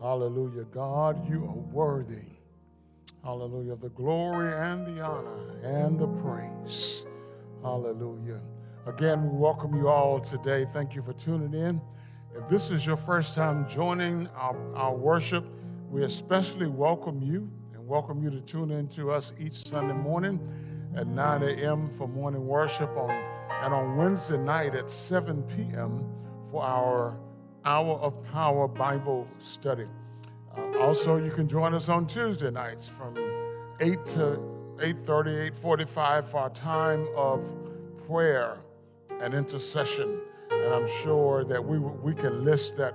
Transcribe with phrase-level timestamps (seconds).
[0.00, 0.64] Hallelujah.
[0.64, 2.26] God, you are worthy.
[3.24, 3.74] Hallelujah.
[3.76, 7.04] The glory and the honor and the praise.
[7.62, 8.40] Hallelujah.
[8.86, 10.64] Again, we welcome you all today.
[10.64, 11.80] Thank you for tuning in.
[12.36, 15.44] If this is your first time joining our, our worship,
[15.90, 20.38] we especially welcome you and welcome you to tune in to us each Sunday morning
[20.94, 21.90] at 9 a.m.
[21.98, 26.04] for morning worship on, and on Wednesday night at 7 p.m.
[26.50, 27.18] for our
[27.68, 29.84] Hour of Power Bible Study.
[30.56, 33.14] Uh, also, you can join us on Tuesday nights from
[33.78, 34.40] 8 to
[34.78, 37.44] 8.30, 8.45 for our time of
[38.06, 38.60] prayer
[39.20, 40.18] and intercession.
[40.50, 42.94] And I'm sure that we, we can list that,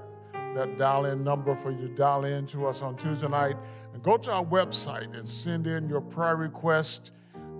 [0.56, 3.58] that dial-in number for you to dial in to us on Tuesday night.
[3.94, 7.12] And go to our website and send in your prayer request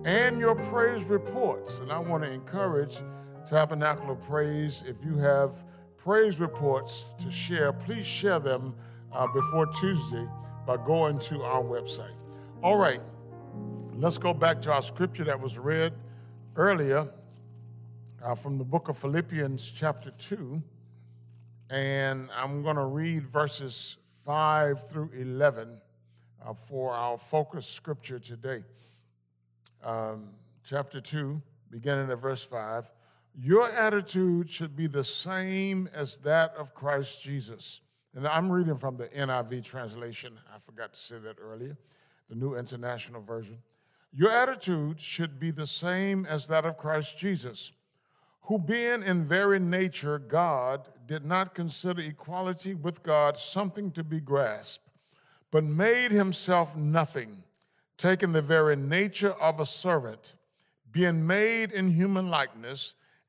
[0.04, 1.78] and your praise reports.
[1.78, 2.96] And I want to encourage
[3.48, 5.52] Tabernacle of Praise, if you have
[6.04, 8.74] praise reports to share, please share them
[9.10, 10.28] uh, before Tuesday
[10.66, 12.12] by going to our website.
[12.62, 13.00] All right,
[13.94, 15.94] let's go back to our scripture that was read
[16.56, 17.08] earlier
[18.22, 20.62] uh, from the book of Philippians, chapter 2.
[21.70, 25.80] And I'm going to read verses 5 through 11
[26.46, 28.62] uh, for our focus scripture today.
[29.82, 30.28] Um,
[30.66, 32.90] chapter 2, beginning at verse 5.
[33.36, 37.80] Your attitude should be the same as that of Christ Jesus.
[38.14, 40.38] And I'm reading from the NIV translation.
[40.54, 41.76] I forgot to say that earlier,
[42.28, 43.58] the New International Version.
[44.12, 47.72] Your attitude should be the same as that of Christ Jesus,
[48.42, 54.20] who, being in very nature God, did not consider equality with God something to be
[54.20, 54.88] grasped,
[55.50, 57.42] but made himself nothing,
[57.98, 60.34] taking the very nature of a servant,
[60.92, 62.94] being made in human likeness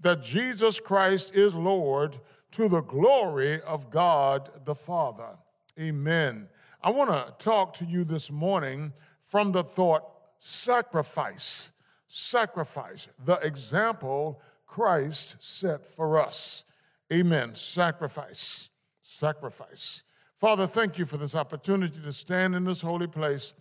[0.00, 2.18] that Jesus Christ is Lord
[2.52, 5.36] to the glory of God the Father.
[5.78, 6.48] Amen.
[6.82, 8.92] I want to talk to you this morning
[9.26, 10.04] from the thought
[10.38, 11.70] sacrifice.
[12.06, 16.64] Sacrifice, the example Christ set for us.
[17.12, 17.54] Amen.
[17.54, 18.70] Sacrifice.
[19.02, 20.02] Sacrifice.
[20.38, 23.54] Father, thank you for this opportunity to stand in this holy place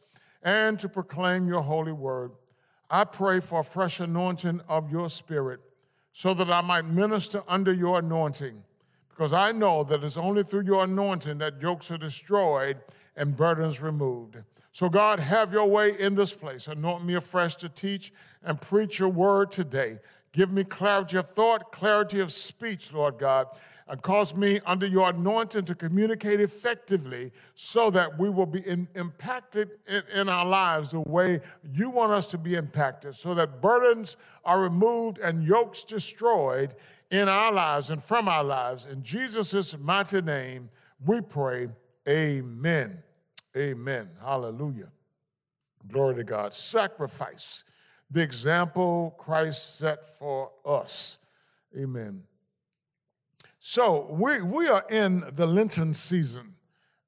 [0.43, 2.31] and to proclaim your holy word.
[2.89, 5.59] I pray for a fresh anointing of your spirit
[6.17, 8.63] so that I might minister under your anointing.
[9.07, 12.79] Because I know that it's only through your anointing that yokes are destroyed
[13.15, 14.37] and burdens removed.
[14.73, 16.67] So, God, have your way in this place.
[16.67, 18.11] Anoint me afresh to teach
[18.43, 19.99] and preach your word today.
[20.33, 23.49] Give me clarity of thought, clarity of speech, Lord God,
[23.89, 28.87] and cause me under your anointing to communicate effectively so that we will be in,
[28.95, 31.39] impacted in, in our lives the way
[31.73, 36.75] you want us to be impacted, so that burdens are removed and yokes destroyed
[37.11, 38.85] in our lives and from our lives.
[38.85, 40.69] In Jesus' mighty name,
[41.05, 41.69] we pray,
[42.07, 43.03] Amen.
[43.55, 44.09] Amen.
[44.21, 44.89] Hallelujah.
[45.87, 46.53] Glory to God.
[46.53, 47.63] Sacrifice,
[48.09, 51.17] the example Christ set for us.
[51.77, 52.23] Amen.
[53.69, 56.53] So we, we are in the Lenten season,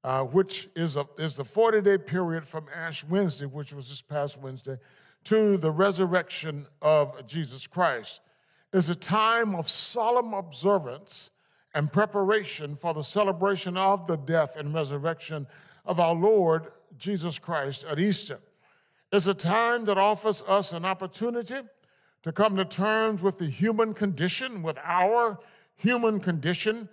[0.04, 4.02] uh, which is, a, is the 40 day period from Ash Wednesday, which was this
[4.02, 4.76] past Wednesday,
[5.24, 8.20] to the resurrection of Jesus Christ.
[8.74, 11.30] Is a time of solemn observance
[11.72, 15.46] and preparation for the celebration of the death and resurrection
[15.86, 16.66] of our Lord
[16.98, 18.38] Jesus Christ at Easter.
[19.10, 21.62] It's a time that offers us an opportunity
[22.22, 25.38] to come to terms with the human condition, with our
[25.80, 26.88] human condition,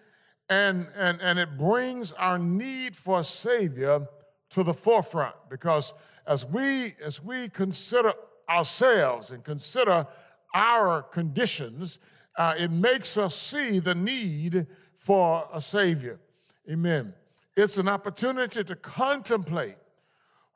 [0.49, 4.07] and, and, and it brings our need for a Savior
[4.49, 5.93] to the forefront because
[6.25, 8.13] as we, as we consider
[8.49, 10.07] ourselves and consider
[10.53, 11.99] our conditions,
[12.37, 14.67] uh, it makes us see the need
[14.97, 16.19] for a Savior.
[16.69, 17.13] Amen.
[17.55, 19.77] It's an opportunity to contemplate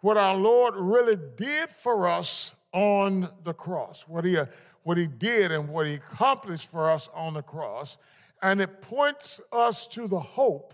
[0.01, 4.37] what our Lord really did for us on the cross, what he,
[4.83, 7.97] what he did and what he accomplished for us on the cross.
[8.41, 10.73] And it points us to the hope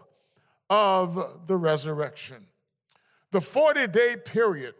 [0.69, 2.47] of the resurrection.
[3.31, 4.75] The 40 day period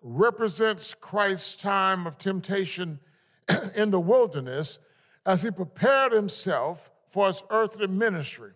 [0.00, 3.00] represents Christ's time of temptation
[3.74, 4.78] in the wilderness
[5.26, 8.52] as he prepared himself for his earthly ministry,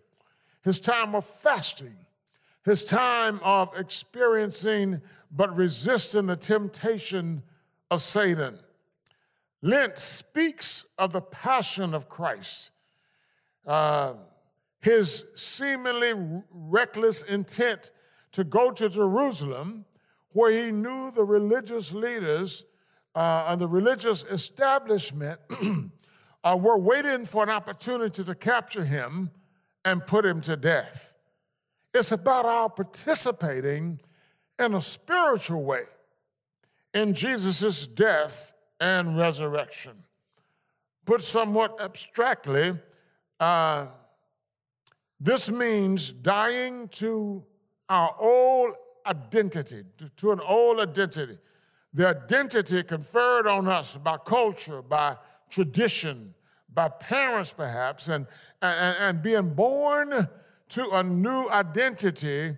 [0.63, 1.95] his time of fasting,
[2.65, 5.01] his time of experiencing
[5.31, 7.43] but resisting the temptation
[7.89, 8.59] of Satan.
[9.61, 12.71] Lent speaks of the passion of Christ,
[13.65, 14.13] uh,
[14.79, 16.13] his seemingly
[16.51, 17.91] reckless intent
[18.31, 19.85] to go to Jerusalem,
[20.31, 22.63] where he knew the religious leaders
[23.15, 25.39] uh, and the religious establishment
[26.43, 29.31] uh, were waiting for an opportunity to capture him
[29.83, 31.13] and put him to death.
[31.93, 33.99] It's about our participating
[34.59, 35.83] in a spiritual way
[36.93, 40.03] in Jesus' death and resurrection.
[41.05, 42.75] Put somewhat abstractly,
[43.39, 43.87] uh,
[45.19, 47.43] this means dying to
[47.89, 48.73] our old
[49.05, 49.83] identity,
[50.17, 51.37] to, an old identity.
[51.93, 55.17] The identity conferred on us by culture, by
[55.49, 56.33] tradition,
[56.73, 58.27] by parents perhaps, and,
[58.61, 60.29] and, and being born
[60.69, 62.55] to a new identity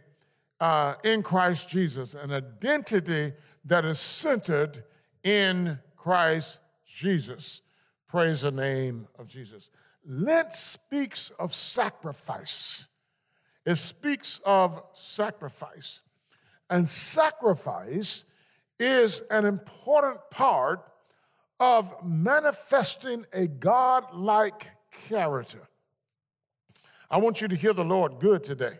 [0.59, 3.33] uh, in Christ Jesus, an identity
[3.65, 4.83] that is centered
[5.23, 7.61] in Christ Jesus.
[8.07, 9.69] Praise the name of Jesus.
[10.05, 12.87] Lent speaks of sacrifice.
[13.65, 16.01] It speaks of sacrifice.
[16.69, 18.23] And sacrifice
[18.79, 20.81] is an important part
[21.59, 24.67] of manifesting a God like
[25.07, 25.67] character.
[27.09, 28.79] I want you to hear the Lord good today.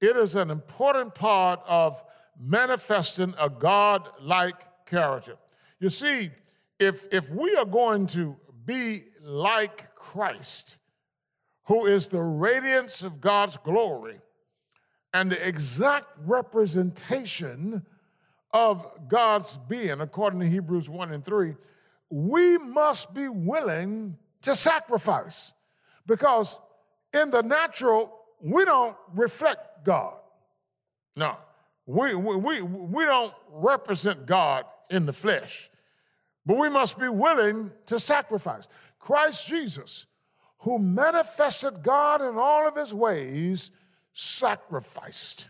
[0.00, 2.02] It is an important part of
[2.40, 4.56] manifesting a God like
[4.86, 5.36] character.
[5.78, 6.30] You see,
[6.78, 10.76] if, if we are going to be like Christ,
[11.66, 14.18] who is the radiance of God's glory
[15.14, 17.86] and the exact representation
[18.52, 21.54] of God's being, according to Hebrews 1 and 3,
[22.10, 25.52] we must be willing to sacrifice
[26.06, 26.58] because
[27.12, 30.14] in the natural, we don't reflect God.
[31.14, 31.36] No,
[31.86, 35.70] we, we, we don't represent God in the flesh,
[36.44, 38.66] but we must be willing to sacrifice.
[39.00, 40.06] Christ Jesus,
[40.58, 43.72] who manifested God in all of his ways,
[44.12, 45.48] sacrificed.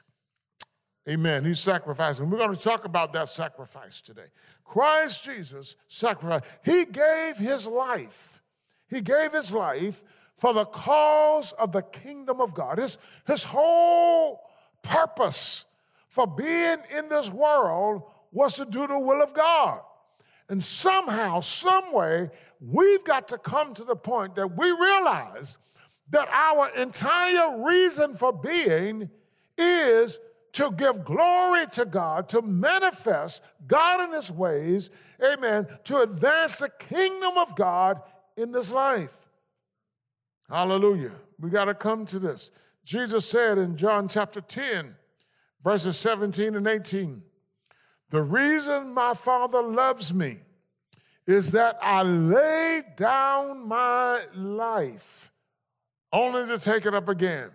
[1.09, 1.45] Amen.
[1.45, 2.21] He sacrificed.
[2.21, 4.27] And we're going to talk about that sacrifice today.
[4.65, 6.45] Christ Jesus sacrificed.
[6.65, 8.41] He gave his life.
[8.89, 10.03] He gave his life
[10.37, 12.79] for the cause of the kingdom of God.
[12.79, 14.41] His, his whole
[14.83, 15.65] purpose
[16.09, 18.03] for being in this world
[18.33, 19.81] was to do the will of God.
[20.49, 22.31] And somehow, some way,
[22.61, 25.57] we've got to come to the point that we realize
[26.11, 29.09] that our entire reason for being
[29.57, 30.19] is
[30.53, 34.91] to give glory to God, to manifest God in His ways,
[35.23, 38.01] amen, to advance the kingdom of God
[38.37, 39.17] in this life.
[40.49, 41.13] Hallelujah.
[41.39, 42.51] We got to come to this.
[42.85, 44.97] Jesus said in John chapter 10,
[45.63, 47.23] verses 17 and 18,
[48.11, 50.41] the reason my Father loves me
[51.27, 55.31] is that I lay down my life
[56.13, 57.51] only to take it up again.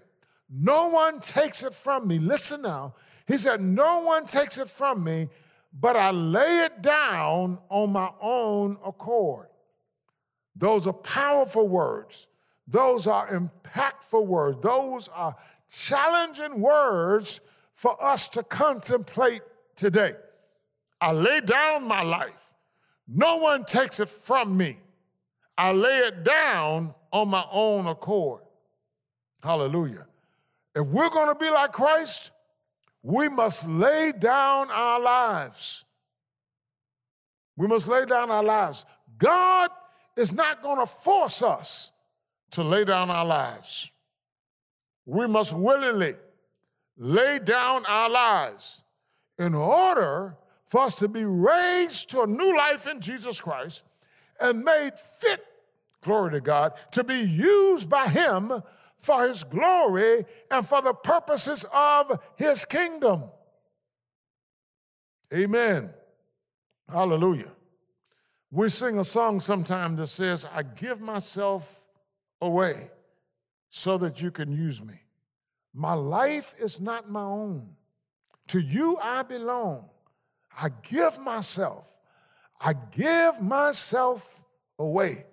[0.50, 2.20] No one takes it from me.
[2.20, 2.94] Listen now.
[3.28, 5.30] He said, No one takes it from me,
[5.74, 9.48] but I lay it down on my own accord.
[10.56, 12.28] Those are powerful words.
[12.68, 14.58] Those are impactful words.
[14.62, 15.36] Those are
[15.70, 17.42] challenging words
[17.74, 19.42] for us to contemplate
[19.76, 20.16] today.
[21.02, 22.45] I lay down my life.
[23.08, 24.80] No one takes it from me.
[25.58, 28.42] I lay it down on my own accord.
[29.42, 30.06] Hallelujah.
[30.76, 32.32] If we're going to be like Christ,
[33.04, 35.84] we must lay down our lives.
[37.56, 38.86] We must lay down our lives.
[39.18, 39.70] God
[40.18, 41.92] is not going to force us
[42.52, 43.92] to lay down our lives.
[45.06, 46.16] We must willingly
[46.98, 48.84] lay down our lives
[49.38, 50.36] in order
[50.68, 53.84] for us to be raised to a new life in Jesus Christ
[54.40, 55.46] and made fit,
[56.04, 58.64] glory to God, to be used by Him
[59.06, 63.26] for his glory and for the purposes of his kingdom.
[65.32, 65.94] Amen.
[66.92, 67.52] Hallelujah.
[68.50, 71.86] We sing a song sometime that says, I give myself
[72.42, 72.90] away
[73.70, 75.02] so that you can use me.
[75.74, 77.70] My life is not my own.
[78.50, 79.90] To you I belong.
[80.58, 81.88] I give myself.
[82.60, 84.44] I give myself
[84.80, 85.26] away.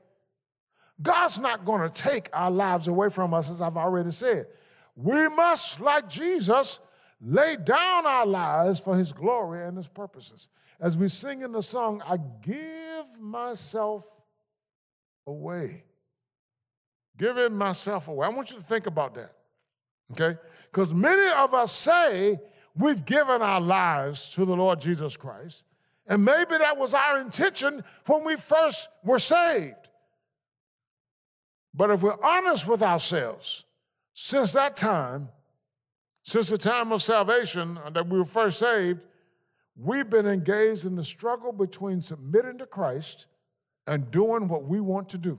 [1.01, 4.47] God's not going to take our lives away from us, as I've already said.
[4.95, 6.81] We must, like Jesus,
[7.21, 10.49] lay down our lives for his glory and his purposes.
[10.81, 14.05] As we sing in the song, I give myself
[15.27, 15.85] away.
[17.17, 18.27] Giving myself away.
[18.27, 19.33] I want you to think about that,
[20.13, 20.39] okay?
[20.71, 22.41] Because many of us say
[22.77, 25.65] we've given our lives to the Lord Jesus Christ,
[26.07, 29.75] and maybe that was our intention when we first were saved.
[31.75, 33.65] But if we're honest with ourselves,
[34.15, 35.29] since that time,
[36.23, 39.01] since the time of salvation uh, that we were first saved,
[39.77, 43.27] we've been engaged in the struggle between submitting to Christ
[43.87, 45.39] and doing what we want to do.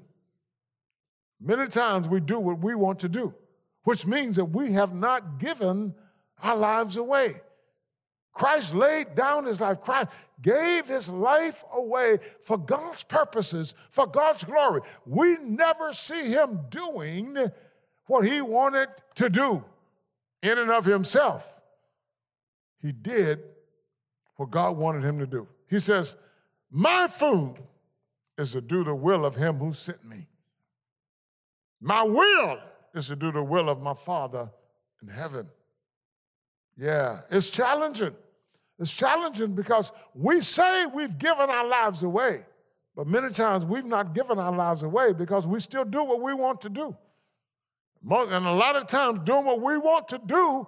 [1.40, 3.34] Many times we do what we want to do,
[3.84, 5.94] which means that we have not given
[6.44, 7.42] our lives away.
[8.34, 9.82] Christ laid down his life.
[9.82, 10.10] Christ
[10.42, 14.82] gave his life away for God's purposes, for God's glory.
[15.06, 17.38] We never see him doing
[18.08, 19.64] what he wanted to do
[20.42, 21.48] in and of himself.
[22.82, 23.40] He did
[24.36, 25.48] what God wanted him to do.
[25.70, 26.18] He says,
[26.70, 27.56] My food
[28.38, 30.28] is to do the will of him who sent me.
[31.80, 32.60] My will
[32.94, 34.50] is to do the will of my Father
[35.02, 35.48] in heaven.
[36.78, 38.16] Yeah, it's challenging.
[38.80, 42.46] It's challenging because we say we've given our lives away,
[42.96, 46.34] but many times we've not given our lives away because we still do what we
[46.34, 46.96] want to do.
[48.10, 50.68] And a lot of times, doing what we want to do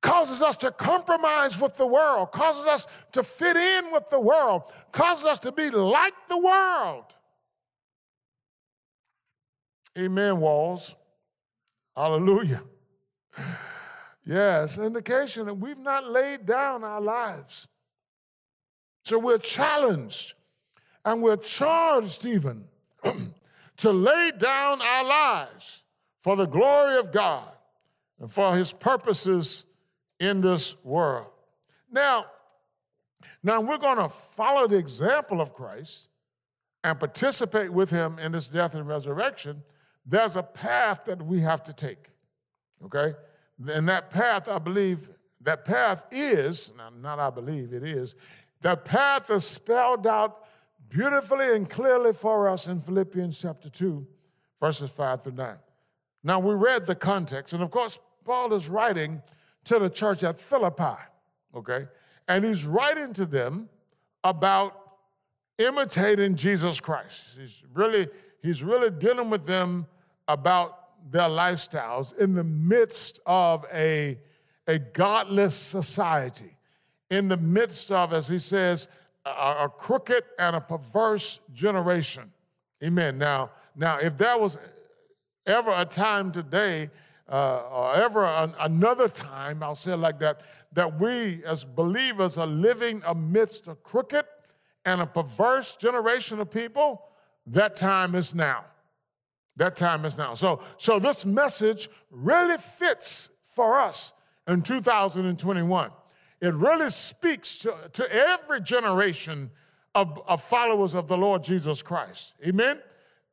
[0.00, 4.62] causes us to compromise with the world, causes us to fit in with the world,
[4.90, 7.04] causes us to be like the world.
[9.96, 10.96] Amen, Walls.
[11.96, 12.62] Hallelujah.
[14.28, 17.66] Yes, indication that we've not laid down our lives.
[19.06, 20.34] So we're challenged
[21.02, 22.66] and we're charged even
[23.78, 25.82] to lay down our lives
[26.20, 27.48] for the glory of God
[28.20, 29.64] and for his purposes
[30.20, 31.28] in this world.
[31.90, 32.26] Now,
[33.42, 36.08] now we're going to follow the example of Christ
[36.84, 39.62] and participate with him in his death and resurrection.
[40.04, 42.10] There's a path that we have to take.
[42.84, 43.14] Okay?
[43.66, 45.10] And that path, I believe,
[45.40, 48.14] that path is, not I believe, it is,
[48.62, 50.44] that path is spelled out
[50.88, 54.06] beautifully and clearly for us in Philippians chapter 2,
[54.60, 55.56] verses 5 through 9.
[56.24, 59.22] Now, we read the context, and of course, Paul is writing
[59.64, 60.96] to the church at Philippi,
[61.54, 61.86] okay?
[62.26, 63.68] And he's writing to them
[64.24, 64.74] about
[65.58, 67.36] imitating Jesus Christ.
[67.38, 68.08] He's really,
[68.42, 69.86] he's really dealing with them
[70.26, 70.77] about
[71.10, 74.18] their lifestyles in the midst of a,
[74.66, 76.56] a godless society,
[77.10, 78.88] in the midst of, as he says,
[79.24, 82.30] a, a crooked and a perverse generation.
[82.82, 83.18] Amen.
[83.18, 84.58] Now, now, if there was
[85.46, 86.90] ever a time today,
[87.28, 90.40] uh, or ever an, another time, I'll say it like that,
[90.72, 94.24] that we as believers are living amidst a crooked
[94.84, 97.02] and a perverse generation of people,
[97.46, 98.64] that time is now.
[99.58, 100.34] That time is now.
[100.34, 104.12] So, so this message really fits for us
[104.46, 105.90] in 2021.
[106.40, 109.50] It really speaks to, to every generation
[109.96, 112.34] of, of followers of the Lord Jesus Christ.
[112.46, 112.78] Amen?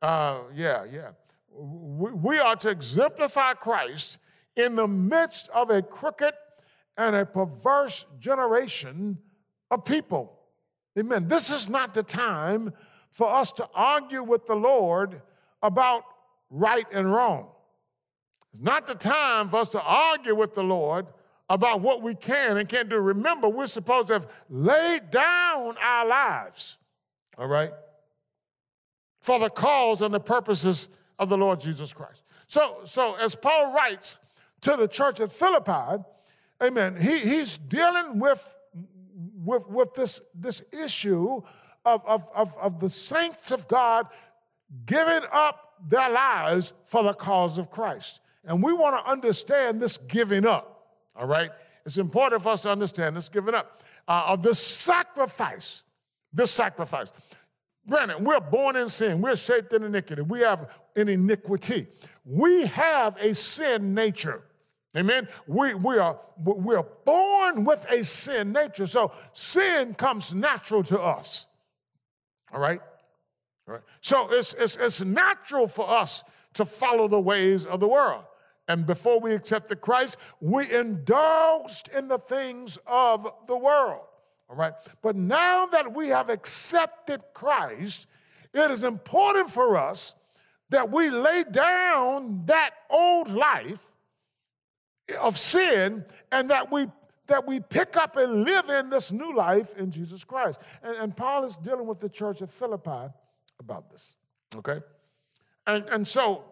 [0.02, 1.10] Uh, yeah, yeah.
[1.52, 4.18] We, we are to exemplify Christ
[4.56, 6.34] in the midst of a crooked
[6.96, 9.18] and a perverse generation
[9.70, 10.32] of people.
[10.98, 11.28] Amen.
[11.28, 12.72] This is not the time
[13.10, 15.22] for us to argue with the Lord
[15.62, 16.02] about
[16.50, 17.48] right and wrong.
[18.52, 21.06] It's not the time for us to argue with the Lord
[21.48, 22.96] about what we can and can't do.
[22.96, 26.76] Remember, we're supposed to have laid down our lives,
[27.38, 27.72] all right,
[29.20, 30.88] for the cause and the purposes
[31.18, 32.22] of the Lord Jesus Christ.
[32.46, 34.16] So, so as Paul writes
[34.62, 36.02] to the church at Philippi,
[36.62, 38.42] amen, he, he's dealing with,
[39.44, 41.42] with, with this, this issue
[41.84, 44.06] of, of, of, of the saints of God
[44.86, 48.20] giving up their lives for the cause of Christ.
[48.44, 51.50] And we want to understand this giving up, all right?
[51.84, 55.82] It's important for us to understand this giving up uh, of this sacrifice.
[56.32, 57.10] This sacrifice.
[57.88, 61.86] Granted, we're born in sin, we're shaped in iniquity, we have an iniquity.
[62.24, 64.42] We have a sin nature.
[64.96, 65.28] Amen.
[65.46, 68.86] We, we, are, we are born with a sin nature.
[68.86, 71.46] So sin comes natural to us.
[72.52, 72.80] All right?
[73.66, 73.80] Right?
[74.00, 76.22] So it's, it's, it's natural for us
[76.54, 78.24] to follow the ways of the world.
[78.68, 84.02] And before we accepted Christ, we indulged in the things of the world.
[84.48, 84.72] All right.
[85.02, 88.06] But now that we have accepted Christ,
[88.52, 90.14] it is important for us
[90.70, 93.80] that we lay down that old life
[95.20, 96.86] of sin and that we
[97.28, 100.60] that we pick up and live in this new life in Jesus Christ.
[100.80, 103.12] And, and Paul is dealing with the church of Philippi
[103.60, 104.16] about this.
[104.54, 104.80] Okay?
[105.66, 106.44] And, and so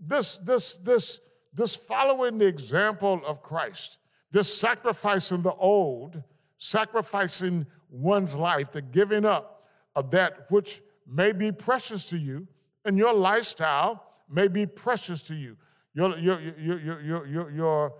[0.00, 1.20] this, this, this,
[1.54, 3.98] this following the example of Christ,
[4.30, 6.22] this sacrificing the old,
[6.58, 9.64] sacrificing one's life, the giving up
[9.94, 12.46] of that which may be precious to you,
[12.84, 15.56] and your lifestyle may be precious to you.
[15.94, 17.92] Your, your, your, your, your, your,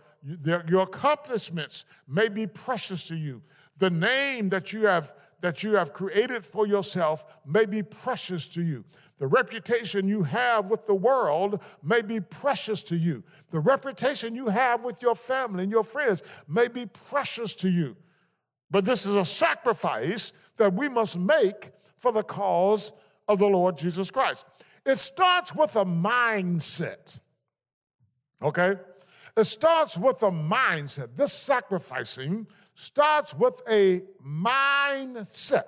[0.44, 3.42] your, your accomplishments may be precious to you.
[3.78, 8.62] The name that you have that you have created for yourself may be precious to
[8.62, 8.84] you.
[9.18, 13.22] The reputation you have with the world may be precious to you.
[13.50, 17.96] The reputation you have with your family and your friends may be precious to you.
[18.70, 22.92] But this is a sacrifice that we must make for the cause
[23.28, 24.44] of the Lord Jesus Christ.
[24.86, 27.20] It starts with a mindset.
[28.42, 28.76] Okay?
[29.36, 31.10] It starts with a mindset.
[31.16, 32.46] This sacrificing
[32.82, 35.64] starts with a mindset,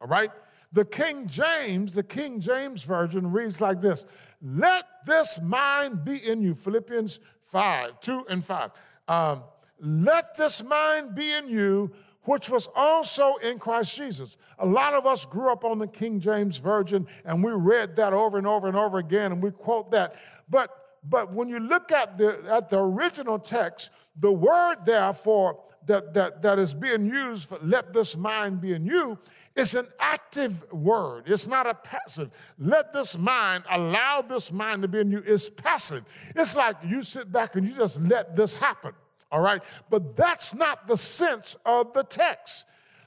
[0.00, 0.30] all right?
[0.72, 4.04] The King James, the King James Version reads like this
[4.42, 8.70] Let this mind be in you, Philippians 5, 2 and 5.
[9.08, 9.44] Um,
[9.80, 11.92] Let this mind be in you,
[12.22, 14.36] which was also in Christ Jesus.
[14.58, 18.12] A lot of us grew up on the King James Version and we read that
[18.12, 20.16] over and over and over again and we quote that.
[20.50, 20.70] But
[21.08, 26.14] but when you look at the, at the original text, the word there for that,
[26.14, 29.18] that, that is being used for let this mind be in you
[29.54, 31.24] is an active word.
[31.26, 32.30] It's not a passive.
[32.58, 36.04] Let this mind, allow this mind to be in you, is passive.
[36.34, 38.92] It's like you sit back and you just let this happen,
[39.32, 39.62] all right?
[39.88, 42.66] But that's not the sense of the text.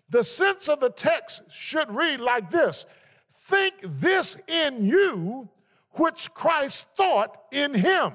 [0.10, 2.86] The sense of the text should read like this
[3.44, 5.50] Think this in you
[5.94, 8.14] which Christ thought in him.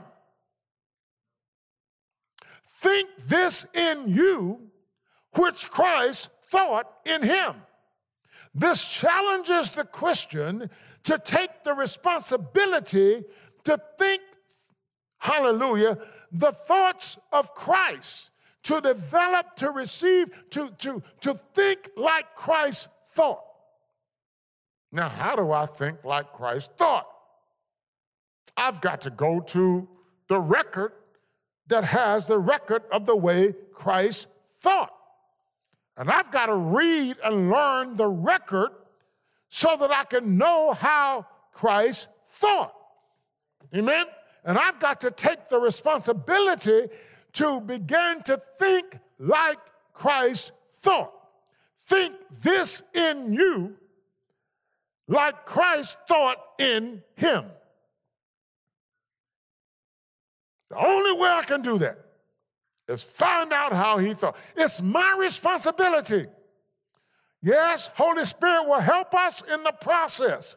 [2.84, 4.60] Think this in you,
[5.36, 7.54] which Christ thought in him.
[8.54, 10.68] This challenges the Christian
[11.04, 13.24] to take the responsibility
[13.64, 14.20] to think,
[15.16, 15.96] hallelujah,
[16.30, 18.30] the thoughts of Christ,
[18.64, 23.44] to develop, to receive, to, to, to think like Christ thought.
[24.92, 27.06] Now, how do I think like Christ thought?
[28.58, 29.88] I've got to go to
[30.28, 30.92] the record
[31.68, 34.28] that has the record of the way Christ
[34.60, 34.92] thought.
[35.96, 38.70] And I've got to read and learn the record
[39.48, 42.74] so that I can know how Christ thought.
[43.74, 44.06] Amen?
[44.44, 46.88] And I've got to take the responsibility
[47.34, 49.58] to begin to think like
[49.92, 51.12] Christ thought.
[51.86, 53.76] Think this in you
[55.06, 57.44] like Christ thought in him.
[60.74, 61.98] The only way I can do that
[62.88, 64.36] is find out how he thought.
[64.56, 66.26] It's my responsibility.
[67.40, 70.56] Yes, Holy Spirit will help us in the process.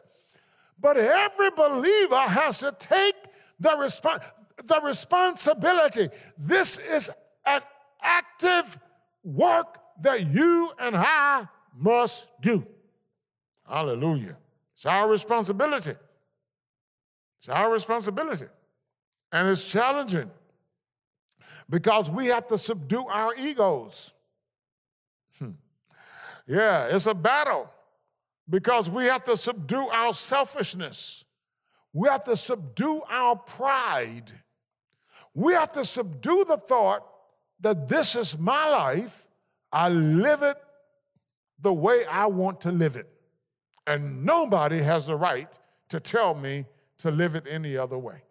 [0.80, 3.14] But every believer has to take
[3.60, 4.22] the, resp-
[4.64, 6.08] the responsibility.
[6.36, 7.10] This is
[7.46, 7.60] an
[8.02, 8.78] active
[9.22, 12.66] work that you and I must do.
[13.68, 14.36] Hallelujah.
[14.74, 15.94] It's our responsibility.
[17.38, 18.46] It's our responsibility.
[19.32, 20.30] And it's challenging
[21.68, 24.14] because we have to subdue our egos.
[25.38, 25.50] Hmm.
[26.46, 27.70] Yeah, it's a battle
[28.48, 31.24] because we have to subdue our selfishness.
[31.92, 34.32] We have to subdue our pride.
[35.34, 37.06] We have to subdue the thought
[37.60, 39.26] that this is my life.
[39.70, 40.56] I live it
[41.60, 43.08] the way I want to live it.
[43.86, 45.48] And nobody has the right
[45.88, 46.66] to tell me
[46.98, 48.22] to live it any other way.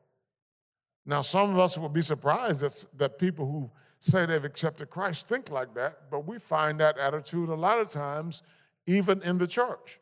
[1.08, 5.30] Now, some of us will be surprised that, that people who say they've accepted Christ
[5.30, 8.44] think like that, but we find that attitude a lot of times
[8.86, 10.00] even in the church.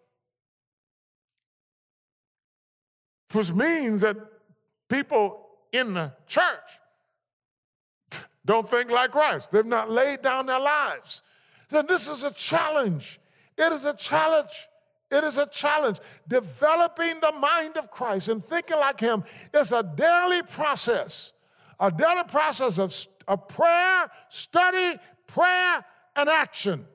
[3.31, 4.17] Which means that
[4.89, 6.43] people in the church
[8.43, 9.51] don't think like Christ.
[9.51, 11.21] They've not laid down their lives.
[11.69, 13.19] Then this is a challenge.
[13.57, 14.49] It is a challenge
[15.15, 15.99] it is a challenge.
[16.27, 19.23] Developing the mind of Christ and thinking like Him
[19.53, 21.33] is a daily process,
[21.79, 22.95] a daily process of,
[23.27, 26.85] of prayer, study, prayer, and action.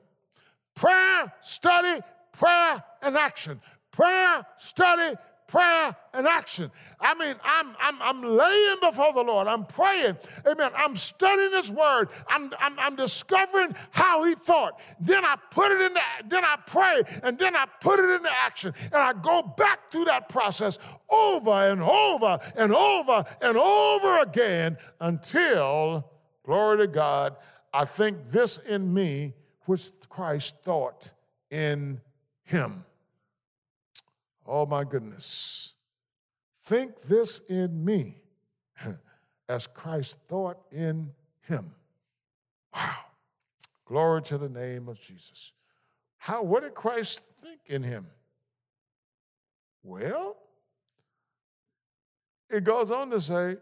[0.75, 3.61] Prayer, study, prayer, and action.
[3.91, 5.17] Prayer, study,
[5.51, 6.71] prayer and action.
[6.99, 9.47] I mean, I'm, I'm, I'm laying before the Lord.
[9.47, 10.17] I'm praying.
[10.47, 10.71] Amen.
[10.75, 12.07] I'm studying His Word.
[12.27, 14.79] I'm, I'm, I'm discovering how He thought.
[14.99, 18.31] Then I put it in the, then I pray, and then I put it into
[18.31, 18.73] action.
[18.85, 24.77] And I go back through that process over and over and over and over again
[25.01, 26.09] until,
[26.45, 27.35] glory to God,
[27.73, 29.33] I think this in me
[29.65, 31.09] which Christ thought
[31.49, 31.99] in
[32.43, 32.85] him.
[34.53, 35.75] Oh my goodness.
[36.65, 38.17] Think this in me
[39.47, 41.11] as Christ thought in
[41.47, 41.71] him.
[42.75, 42.95] Wow.
[43.85, 45.53] Glory to the name of Jesus.
[46.17, 48.07] How what did Christ think in him?
[49.83, 50.35] Well,
[52.49, 53.55] it goes on to say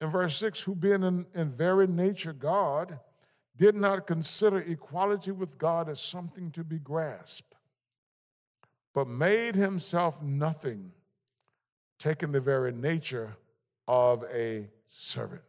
[0.00, 2.98] in verse 6 who being in, in very nature God
[3.56, 7.51] did not consider equality with God as something to be grasped,
[8.94, 10.92] but made himself nothing,
[11.98, 13.36] taking the very nature
[13.88, 15.42] of a servant.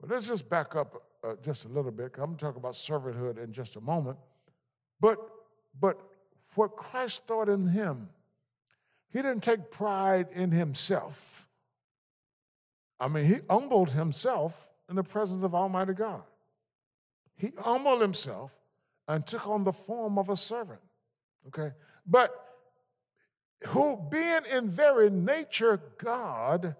[0.00, 2.12] Well, let's just back up uh, just a little bit.
[2.14, 4.18] I'm going to talk about servanthood in just a moment.
[5.00, 5.18] But,
[5.80, 5.98] but
[6.54, 8.08] what Christ thought in him,
[9.10, 11.46] he didn't take pride in himself.
[12.98, 16.22] I mean, he humbled himself in the presence of Almighty God.
[17.36, 18.52] He humbled himself
[19.08, 20.80] and took on the form of a servant.
[21.48, 21.74] Okay?
[22.06, 22.30] But
[23.68, 26.76] who, being in very nature God,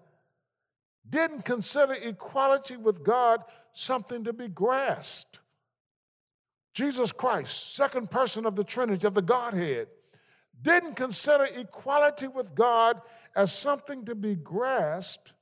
[1.07, 3.41] didn't consider equality with God
[3.73, 5.39] something to be grasped.
[6.73, 9.87] Jesus Christ, second person of the Trinity, of the Godhead,
[10.61, 13.01] didn't consider equality with God
[13.35, 15.33] as something to be grasped,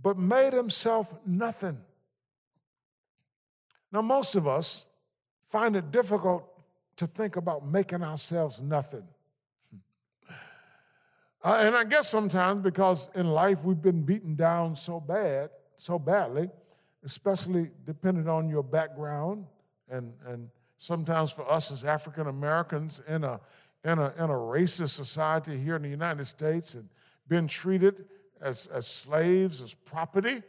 [0.00, 1.78] but made himself nothing
[3.92, 4.86] now, most of us
[5.50, 6.44] find it difficult
[6.96, 9.04] to think about making ourselves nothing.
[11.44, 15.98] Uh, and I guess sometimes because in life we've been beaten down so bad, so
[15.98, 16.48] badly,
[17.04, 19.46] especially depending on your background,
[19.90, 23.40] and, and sometimes for us as African Americans in a,
[23.84, 26.88] in, a, in a racist society here in the United States and
[27.26, 28.04] being treated
[28.40, 30.42] as, as slaves, as property,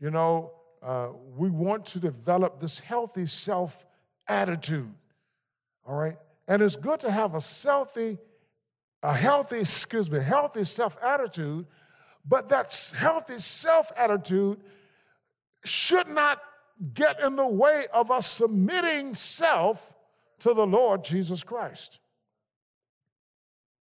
[0.00, 0.52] you know,
[0.82, 3.86] uh, we want to develop this healthy self
[4.26, 4.92] attitude.
[5.86, 6.16] All right?
[6.48, 8.18] And it's good to have a healthy,
[9.02, 11.66] a healthy, excuse me, healthy self attitude,
[12.26, 14.60] but that healthy self attitude
[15.64, 16.42] should not
[16.94, 19.94] get in the way of us submitting self
[20.40, 22.00] to the Lord Jesus Christ.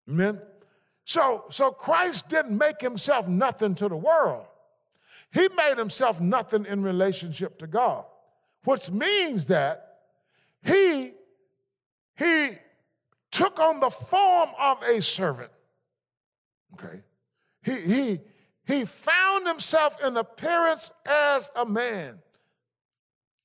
[0.09, 0.39] Amen.
[1.03, 4.45] So, so Christ didn't make himself nothing to the world.
[5.33, 8.05] He made himself nothing in relationship to God,
[8.63, 9.97] which means that
[10.63, 11.11] he,
[12.17, 12.51] he
[13.31, 15.51] took on the form of a servant.
[16.73, 17.01] Okay.
[17.63, 18.19] He, he,
[18.65, 22.19] he found himself in appearance as a man,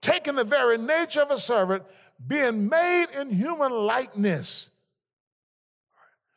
[0.01, 1.85] taking the very nature of a servant,
[2.27, 4.71] being made in human likeness.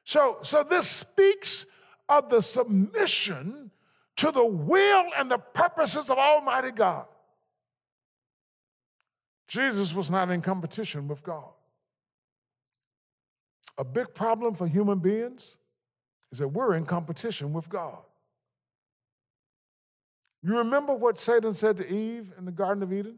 [0.05, 1.65] So, so this speaks
[2.09, 3.71] of the submission
[4.17, 7.05] to the will and the purposes of Almighty God.
[9.47, 11.52] Jesus was not in competition with God.
[13.77, 15.57] A big problem for human beings
[16.31, 17.99] is that we're in competition with God.
[20.43, 23.17] You remember what Satan said to Eve in the Garden of Eden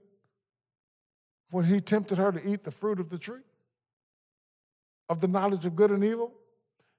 [1.50, 3.42] when he tempted her to eat the fruit of the tree
[5.10, 6.32] of the knowledge of good and evil?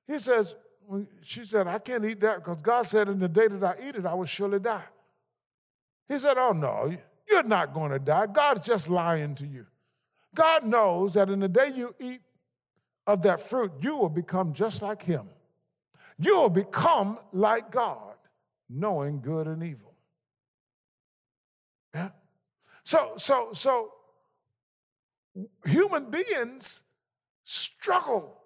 [0.07, 0.55] He says,
[1.23, 3.97] she said, I can't eat that because God said, in the day that I eat
[3.97, 4.85] it, I will surely die.
[6.09, 6.97] He said, Oh, no,
[7.29, 8.27] you're not going to die.
[8.27, 9.67] God's just lying to you.
[10.35, 12.21] God knows that in the day you eat
[13.07, 15.29] of that fruit, you will become just like Him.
[16.19, 18.15] You will become like God,
[18.69, 19.95] knowing good and evil.
[21.95, 22.11] Yeah?
[22.85, 23.93] So, so, so,
[25.65, 26.83] human beings
[27.45, 28.39] struggle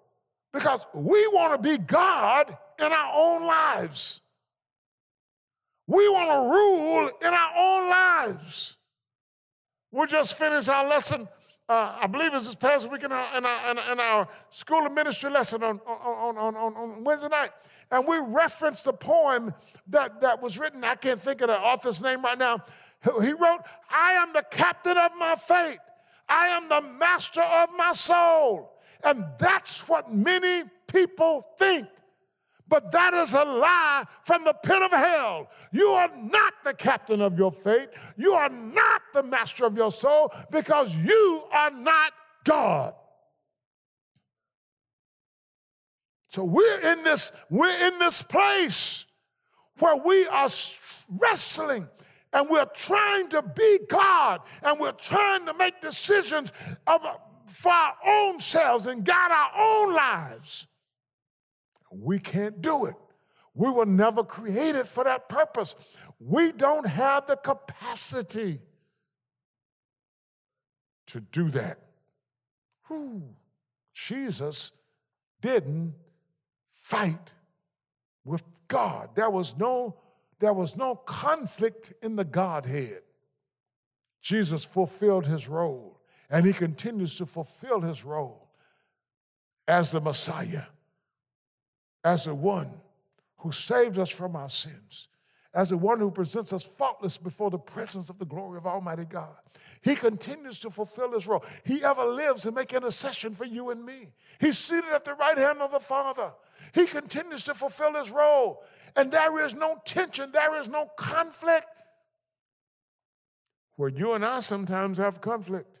[0.53, 4.21] because we want to be God in our own lives.
[5.87, 8.77] We want to rule in our own lives.
[9.91, 11.27] We just finished our lesson,
[11.71, 14.91] uh, I believe it's this past week in our, in our, in our school of
[14.91, 17.51] ministry lesson on, on, on, on, on Wednesday night.
[17.89, 19.53] And we referenced the poem
[19.87, 20.83] that, that was written.
[20.83, 22.63] I can't think of the author's name right now.
[23.21, 25.79] He wrote, I am the captain of my fate.
[26.27, 28.73] I am the master of my soul.
[29.03, 31.87] And that's what many people think.
[32.71, 35.49] But that is a lie from the pit of hell.
[35.73, 37.89] You are not the captain of your fate.
[38.15, 42.13] You are not the master of your soul because you are not
[42.45, 42.93] God.
[46.29, 49.05] So we're in this, we're in this place
[49.79, 50.47] where we are
[51.09, 51.89] wrestling
[52.31, 56.53] and we're trying to be God and we're trying to make decisions
[56.87, 57.01] of,
[57.47, 60.67] for our own selves and guide our own lives.
[61.91, 62.95] We can't do it.
[63.53, 65.75] We were never created for that purpose.
[66.19, 68.59] We don't have the capacity
[71.07, 71.79] to do that.
[72.87, 73.23] Whew.
[73.93, 74.71] Jesus
[75.41, 75.93] didn't
[76.71, 77.31] fight
[78.23, 79.09] with God.
[79.15, 79.97] There was no
[80.39, 83.03] there was no conflict in the Godhead.
[84.23, 85.99] Jesus fulfilled his role,
[86.31, 88.49] and he continues to fulfill his role
[89.67, 90.63] as the Messiah,
[92.03, 92.71] as the one
[93.37, 95.07] who saved us from our sins,
[95.53, 99.05] as the one who presents us faultless before the presence of the glory of Almighty
[99.05, 99.35] God.
[99.81, 101.43] He continues to fulfill his role.
[101.63, 104.09] He ever lives to make intercession for you and me.
[104.39, 106.31] He's seated at the right hand of the Father.
[106.73, 108.63] He continues to fulfill his role.
[108.95, 111.65] And there is no tension, there is no conflict.
[113.75, 115.79] Where you and I sometimes have conflict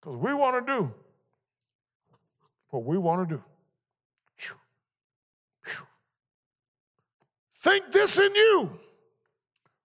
[0.00, 0.94] because we want to do
[2.68, 3.42] what we want to do.
[7.60, 8.78] Think this in you,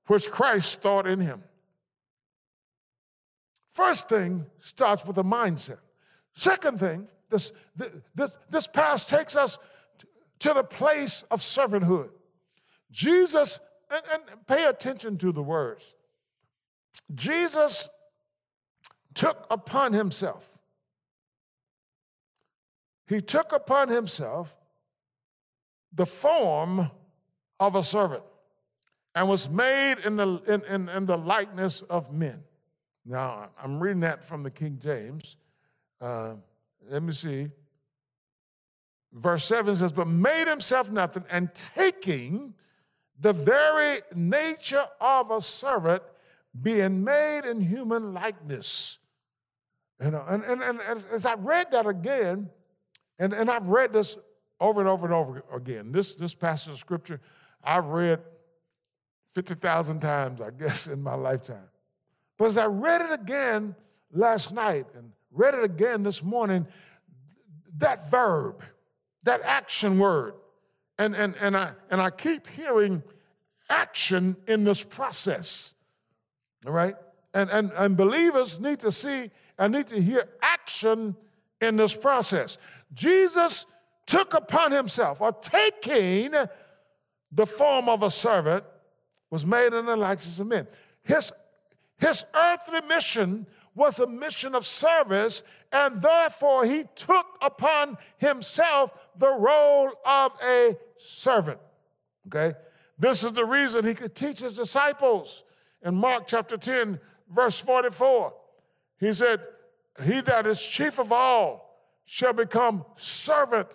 [0.08, 1.44] which Christ thought in him.
[3.70, 5.80] First thing starts with a mindset.
[6.36, 7.52] Second thing, this,
[8.16, 9.58] this, this path takes us
[10.40, 12.10] to the place of servanthood.
[12.92, 13.60] Jesus,
[13.92, 15.96] and, and pay attention to the words.
[17.14, 17.90] Jesus
[19.14, 20.50] took upon himself,
[23.08, 24.56] he took upon himself
[25.94, 26.90] the form
[27.68, 28.24] of a servant
[29.14, 32.44] and was made in the, in, in, in the likeness of men.
[33.06, 35.38] Now, I'm reading that from the King James.
[36.02, 36.34] Uh,
[36.90, 37.48] let me see.
[39.14, 42.54] Verse 7 says, But made himself nothing, and taking
[43.20, 46.04] the very nature of a servant,
[46.62, 48.98] being made in human likeness.
[50.04, 52.50] You know, and, and, and as, as I read that again,
[53.18, 54.18] and, and I've read this
[54.60, 55.92] over and over and over again.
[55.94, 57.22] This, this passage of scripture
[57.66, 58.22] I've read
[59.34, 61.68] 50,000 times, I guess, in my lifetime.
[62.38, 63.76] But as I read it again
[64.12, 66.68] last night and read it again this morning,
[67.78, 68.62] that verb,
[69.24, 70.36] that action word,
[70.98, 73.04] and, and, and, I, and I keep hearing
[73.70, 75.74] action in this process.
[76.66, 76.96] All right?
[77.34, 81.16] And, and, and believers need to see and need to hear action
[81.62, 82.58] in this process.
[82.94, 83.66] Jesus
[84.06, 86.34] took upon himself, or taking
[87.36, 88.64] the form of a servant,
[89.30, 90.68] was made in the likeness of men.
[91.04, 91.32] His
[91.98, 99.32] his earthly mission was a mission of service, and therefore he took upon himself the
[99.32, 101.60] role of a servant.
[102.28, 102.58] Okay?
[102.98, 105.44] This is the reason he could teach his disciples
[105.84, 108.34] in Mark chapter 10, verse 44.
[109.00, 109.42] He said,
[110.04, 111.66] He that is chief of all
[112.06, 113.68] shall become servant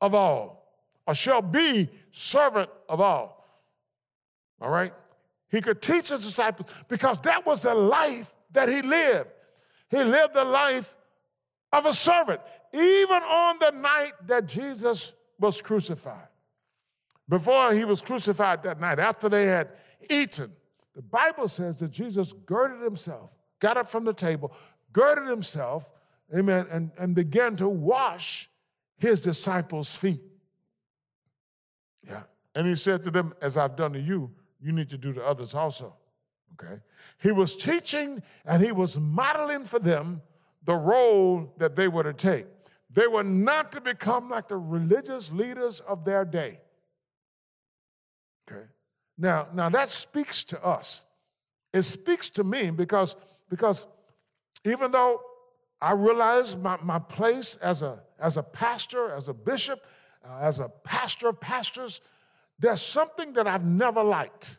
[0.00, 0.72] of all,
[1.06, 3.48] or shall be servant of all.
[4.60, 4.92] All right?
[5.50, 9.30] He could teach his disciples because that was the life that he lived.
[9.88, 10.94] He lived the life
[11.72, 12.40] of a servant,
[12.74, 16.28] even on the night that Jesus was crucified.
[17.28, 19.68] Before he was crucified that night, after they had
[20.10, 20.52] eaten,
[20.94, 24.52] the Bible says that Jesus girded himself, got up from the table,
[24.92, 25.88] girded himself,
[26.36, 28.50] amen, and, and began to wash
[28.96, 30.20] his disciples' feet.
[32.06, 32.22] Yeah.
[32.54, 34.30] And he said to them, As I've done to you,
[34.60, 35.94] you need to do to others also.
[36.54, 36.80] Okay?
[37.18, 40.22] He was teaching and he was modeling for them
[40.64, 42.46] the role that they were to take.
[42.90, 46.60] They were not to become like the religious leaders of their day.
[48.50, 48.64] Okay?
[49.16, 51.02] Now, now that speaks to us.
[51.72, 53.14] It speaks to me because,
[53.50, 53.84] because
[54.64, 55.20] even though
[55.80, 59.80] I realize my, my place as a, as a pastor, as a bishop,
[60.24, 62.00] uh, as a pastor of pastors,
[62.58, 64.58] there's something that I've never liked.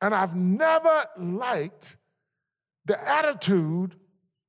[0.00, 1.96] And I've never liked
[2.84, 3.94] the attitude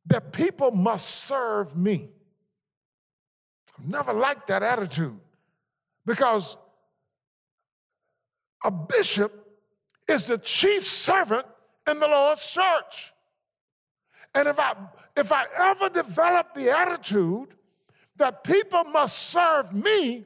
[0.07, 2.09] that people must serve me.
[3.77, 5.19] I've never liked that attitude
[6.05, 6.57] because
[8.63, 9.31] a bishop
[10.07, 11.45] is the chief servant
[11.89, 13.13] in the Lord's church.
[14.35, 14.75] And if I
[15.15, 17.49] if I ever develop the attitude
[18.17, 20.25] that people must serve me,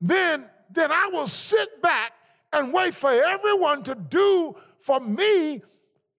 [0.00, 2.12] then then I will sit back
[2.52, 5.62] and wait for everyone to do for me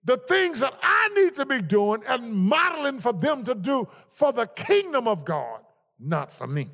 [0.03, 4.31] the things that I need to be doing and modeling for them to do for
[4.31, 5.61] the kingdom of God,
[5.99, 6.69] not for me.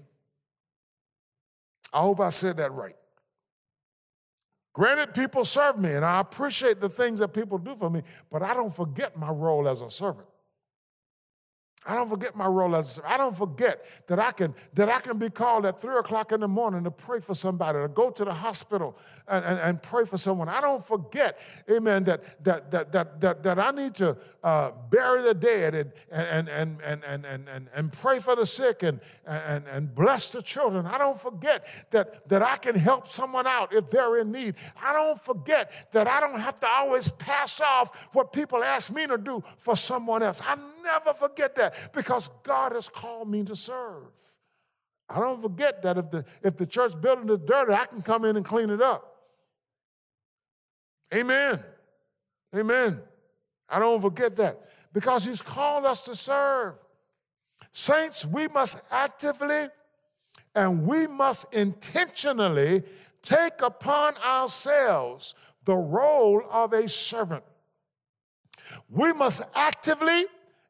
[1.93, 2.95] I hope I said that right.
[4.73, 8.41] Granted, people serve me, and I appreciate the things that people do for me, but
[8.41, 10.27] I don't forget my role as a servant.
[11.83, 15.17] I don't forget my role as I don't forget that I can that I can
[15.17, 18.23] be called at three o'clock in the morning to pray for somebody, to go to
[18.23, 18.95] the hospital
[19.27, 20.47] and, and, and pray for someone.
[20.47, 21.39] I don't forget,
[21.69, 25.91] amen, that that that that that, that I need to uh, bury the dead and
[26.11, 30.31] and, and and and and and and pray for the sick and and and bless
[30.31, 30.85] the children.
[30.85, 34.53] I don't forget that that I can help someone out if they're in need.
[34.79, 39.07] I don't forget that I don't have to always pass off what people ask me
[39.07, 40.41] to do for someone else.
[40.45, 44.03] I never forget that because God has called me to serve.
[45.09, 48.23] I don't forget that if the, if the church building is dirty, I can come
[48.25, 49.07] in and clean it up.
[51.13, 51.59] Amen.
[52.55, 52.99] Amen.
[53.67, 54.61] I don't forget that
[54.93, 56.75] because He's called us to serve.
[57.73, 59.67] Saints, we must actively
[60.55, 62.83] and we must intentionally
[63.21, 67.43] take upon ourselves the role of a servant.
[68.89, 70.25] We must actively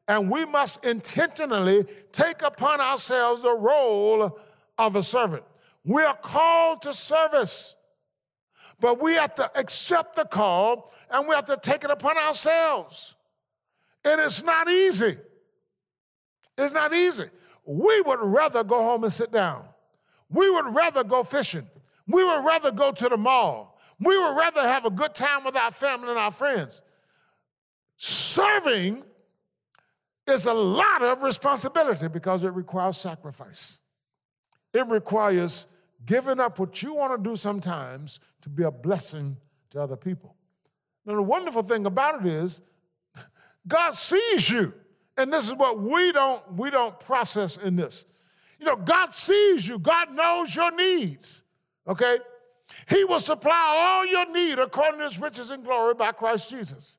[0.08, 4.38] and we must intentionally take upon ourselves the role
[4.78, 5.44] of a servant.
[5.84, 7.74] We are called to service,
[8.80, 13.14] but we have to accept the call and we have to take it upon ourselves.
[14.04, 15.16] And it's not easy.
[16.58, 17.26] It's not easy.
[17.64, 19.64] We would rather go home and sit down.
[20.28, 21.68] We would rather go fishing.
[22.08, 23.78] We would rather go to the mall.
[24.00, 26.80] We would rather have a good time with our family and our friends.
[27.98, 29.04] Serving
[30.26, 33.80] is a lot of responsibility because it requires sacrifice.
[34.72, 35.66] It requires
[36.06, 39.36] giving up what you want to do sometimes to be a blessing
[39.70, 40.36] to other people.
[41.04, 42.60] Now, the wonderful thing about it is
[43.66, 44.72] God sees you.
[45.16, 48.06] And this is what we don't, we don't process in this.
[48.58, 51.42] You know, God sees you, God knows your needs.
[51.86, 52.18] Okay?
[52.88, 56.96] He will supply all your need according to his riches and glory by Christ Jesus.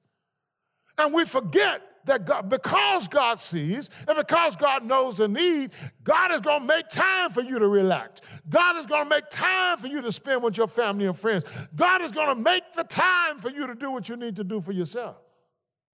[0.97, 5.71] And we forget that God, because God sees and because God knows the need,
[6.03, 8.21] God is going to make time for you to relax.
[8.49, 11.43] God is going to make time for you to spend with your family and friends.
[11.75, 14.43] God is going to make the time for you to do what you need to
[14.43, 15.17] do for yourself.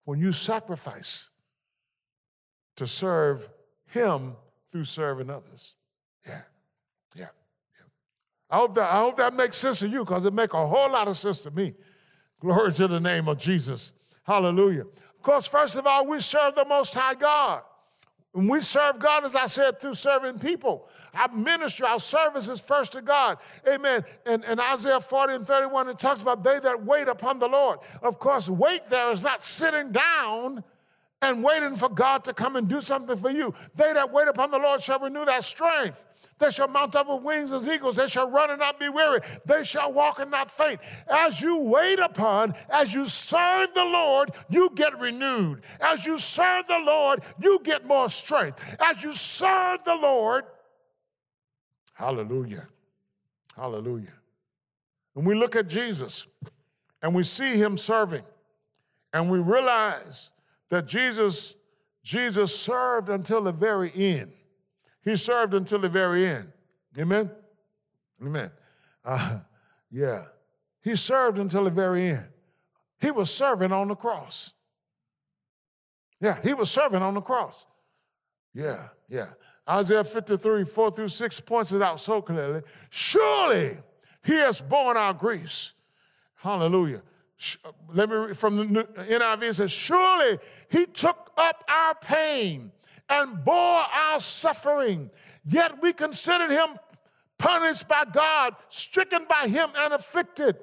[0.05, 1.29] When you sacrifice
[2.77, 3.49] to serve
[3.87, 4.35] Him
[4.71, 5.75] through serving others.
[6.25, 6.41] Yeah,
[7.15, 7.87] yeah, yeah.
[8.49, 10.91] I hope that, I hope that makes sense to you because it makes a whole
[10.91, 11.73] lot of sense to me.
[12.39, 13.91] Glory to the name of Jesus.
[14.23, 14.85] Hallelujah.
[15.19, 17.63] Of course, first of all, we serve the Most High God.
[18.33, 20.87] And we serve God, as I said, through serving people.
[21.13, 23.37] Our ministry, our service is first to God.
[23.67, 24.05] Amen.
[24.25, 27.79] And, and Isaiah 40 and 31, it talks about they that wait upon the Lord.
[28.01, 30.63] Of course, wait there is not sitting down
[31.21, 33.53] and waiting for God to come and do something for you.
[33.75, 36.01] They that wait upon the Lord shall renew their strength.
[36.39, 37.97] They shall mount up with wings as eagles.
[37.97, 39.19] They shall run and not be weary.
[39.45, 40.79] They shall walk and not faint.
[41.07, 45.61] As you wait upon, as you serve the Lord, you get renewed.
[45.81, 48.77] As you serve the Lord, you get more strength.
[48.79, 50.45] As you serve the Lord,
[51.93, 52.67] hallelujah,
[53.55, 54.13] hallelujah.
[55.15, 56.25] And we look at Jesus
[57.01, 58.23] and we see him serving
[59.11, 60.29] and we realize
[60.69, 61.55] that Jesus
[62.01, 64.31] Jesus served until the very end.
[65.09, 66.51] He served until the very end.
[66.95, 67.31] Amen?
[68.23, 68.51] Amen.
[69.03, 69.39] Uh,
[69.89, 70.25] yeah.
[70.83, 72.27] He served until the very end.
[72.99, 74.53] He was serving on the cross.
[76.21, 77.65] Yeah, he was serving on the cross.
[78.53, 79.29] Yeah, yeah.
[79.67, 82.61] Isaiah 53, 4 through 6 points it out so clearly.
[82.91, 83.79] Surely
[84.23, 85.73] he has borne our griefs.
[86.35, 87.01] Hallelujah.
[87.91, 90.37] Let me read from the NIV it says, Surely
[90.69, 92.71] he took up our pain
[93.09, 95.09] and bore our suffering.
[95.45, 96.77] Yet we considered him
[97.37, 100.57] punished by God, stricken by him, and afflicted.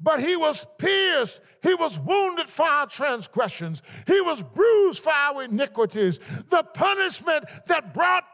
[0.00, 5.44] But he was pierced, he was wounded for our transgressions, he was bruised for our
[5.44, 6.18] iniquities.
[6.50, 8.24] The punishment that brought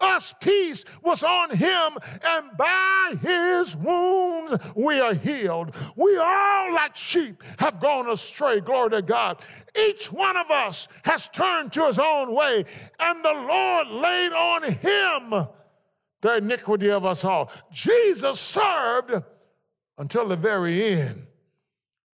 [0.00, 5.74] us peace was on him, and by his wounds we are healed.
[5.96, 8.60] We all, like sheep, have gone astray.
[8.60, 9.42] Glory to God.
[9.78, 12.64] Each one of us has turned to his own way,
[12.98, 15.48] and the Lord laid on him
[16.20, 17.50] the iniquity of us all.
[17.70, 19.12] Jesus served
[19.98, 21.26] until the very end.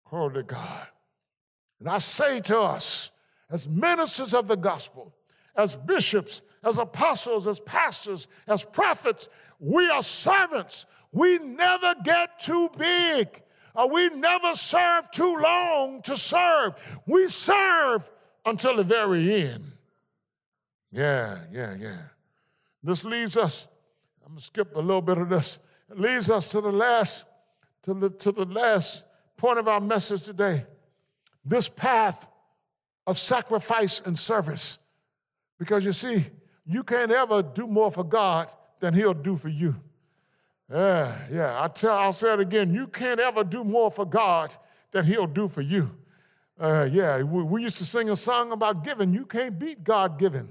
[0.09, 0.87] Glory to God.
[1.81, 3.11] And I say to us,
[3.51, 5.14] as ministers of the gospel,
[5.57, 9.29] as bishops, as apostles, as pastors, as prophets,
[9.59, 10.87] we are servants.
[11.13, 13.43] We never get too big.
[13.75, 16.75] Or we never serve too long to serve.
[17.07, 18.09] We serve
[18.45, 19.65] until the very end.
[20.91, 21.99] Yeah, yeah, yeah.
[22.83, 23.67] This leads us,
[24.25, 25.59] I'm to skip a little bit of this.
[25.91, 27.25] It leads us to the last,
[27.83, 29.05] to the, to the last
[29.37, 30.65] point of our message today.
[31.45, 32.29] This path
[33.07, 34.79] of sacrifice and service.
[35.59, 36.27] Because you see,
[36.67, 39.77] you can't ever do more for God than He'll do for you.
[40.71, 41.62] Yeah, yeah.
[41.62, 42.75] I tell, I'll say it again.
[42.75, 44.55] You can't ever do more for God
[44.91, 45.91] than He'll do for you.
[46.61, 49.12] Uh, yeah, we, we used to sing a song about giving.
[49.12, 50.49] You can't beat God giving.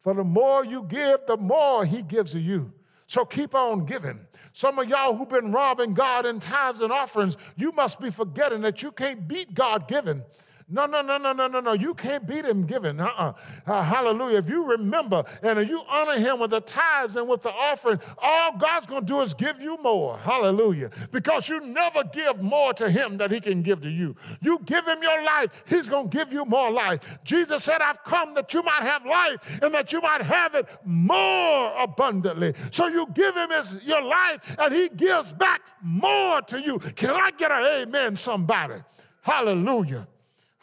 [0.00, 2.72] For the more you give, the more He gives to you.
[3.06, 4.20] So keep on giving.
[4.52, 8.62] Some of y'all who've been robbing God in tithes and offerings, you must be forgetting
[8.62, 10.22] that you can't beat God giving.
[10.66, 11.72] No, no, no, no, no, no, no.
[11.74, 12.98] You can't beat him giving.
[12.98, 13.34] Uh-uh.
[13.66, 14.38] Uh, hallelujah.
[14.38, 18.56] If you remember and you honor him with the tithes and with the offering, all
[18.56, 20.16] God's going to do is give you more.
[20.16, 20.90] Hallelujah.
[21.10, 24.16] Because you never give more to him that he can give to you.
[24.40, 27.18] You give him your life, he's going to give you more life.
[27.24, 30.66] Jesus said, I've come that you might have life and that you might have it
[30.84, 32.54] more abundantly.
[32.70, 36.78] So you give him his, your life and he gives back more to you.
[36.78, 38.76] Can I get an amen, somebody?
[39.20, 40.08] Hallelujah.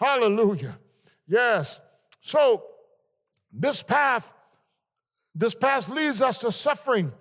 [0.01, 0.79] Hallelujah.
[1.27, 1.79] Yes.
[2.21, 2.63] So
[3.53, 4.31] this path,
[5.35, 7.11] this path leads us to suffering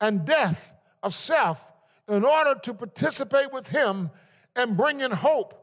[0.00, 0.72] and death
[1.02, 1.60] of self
[2.08, 4.10] in order to participate with him
[4.56, 5.54] and bringing hope,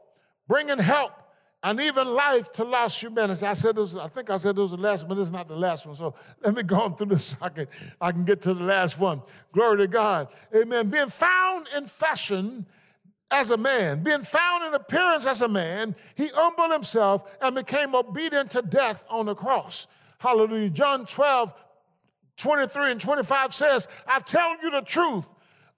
[0.48, 1.12] bringing help,
[1.62, 3.46] and even life to lost humanity.
[3.46, 5.32] I said this, I think I said this was the last one, but this is
[5.32, 5.94] not the last one.
[5.94, 7.68] So let me go on through this so I can,
[8.00, 9.22] I can get to the last one.
[9.52, 10.28] Glory to God.
[10.56, 10.88] Amen.
[10.90, 12.66] Being found in fashion
[13.32, 14.02] as a man.
[14.02, 19.02] Being found in appearance as a man, he humbled himself and became obedient to death
[19.08, 19.86] on the cross.
[20.18, 20.70] Hallelujah.
[20.70, 21.52] John 12,
[22.36, 25.28] 23 and 25 says, I tell you the truth.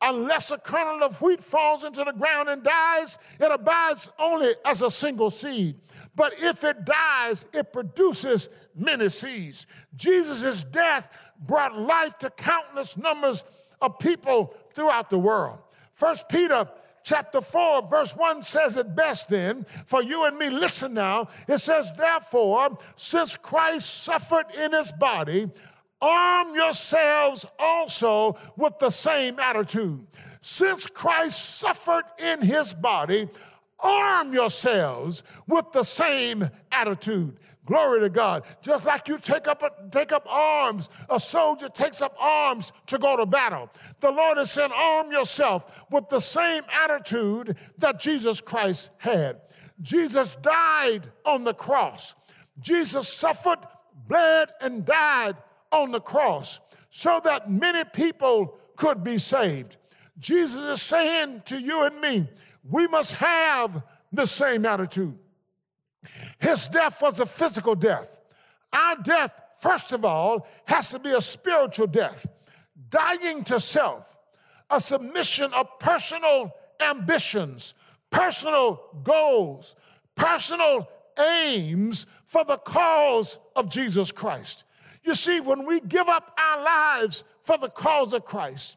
[0.02, 4.82] Unless a kernel of wheat falls into the ground and dies, it abides only as
[4.82, 5.76] a single seed.
[6.14, 9.66] But if it dies, it produces many seeds.
[9.96, 11.08] Jesus' death
[11.46, 13.44] brought life to countless numbers
[13.80, 15.58] of people throughout the world.
[15.94, 16.68] First Peter
[17.04, 20.50] chapter 4, verse 1 says it best then for you and me.
[20.50, 21.28] Listen now.
[21.46, 25.48] It says, Therefore, since Christ suffered in his body,
[26.00, 30.04] arm yourselves also with the same attitude.
[30.40, 33.28] Since Christ suffered in his body,
[33.78, 37.36] arm yourselves with the same attitude.
[37.66, 38.44] Glory to God.
[38.60, 42.98] Just like you take up, a, take up arms, a soldier takes up arms to
[42.98, 43.70] go to battle.
[44.00, 49.40] The Lord has said, arm yourself with the same attitude that Jesus Christ had.
[49.80, 52.14] Jesus died on the cross.
[52.60, 53.60] Jesus suffered,
[54.06, 55.36] bled, and died
[55.72, 56.60] on the cross
[56.90, 59.76] so that many people could be saved.
[60.18, 62.28] Jesus is saying to you and me,
[62.68, 65.18] we must have the same attitude.
[66.38, 68.18] His death was a physical death.
[68.72, 72.26] Our death, first of all, has to be a spiritual death,
[72.90, 74.04] dying to self,
[74.70, 77.74] a submission of personal ambitions,
[78.10, 79.76] personal goals,
[80.14, 80.88] personal
[81.18, 84.64] aims for the cause of Jesus Christ.
[85.04, 88.76] You see, when we give up our lives for the cause of Christ,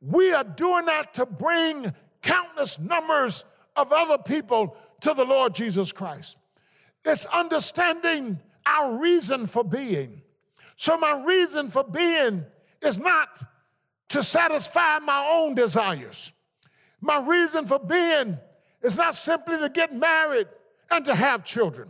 [0.00, 3.44] we are doing that to bring countless numbers
[3.76, 6.36] of other people to the Lord Jesus Christ.
[7.04, 10.22] It's understanding our reason for being.
[10.76, 12.44] So, my reason for being
[12.82, 13.28] is not
[14.08, 16.32] to satisfy my own desires.
[17.00, 18.38] My reason for being
[18.82, 20.48] is not simply to get married
[20.90, 21.88] and to have children.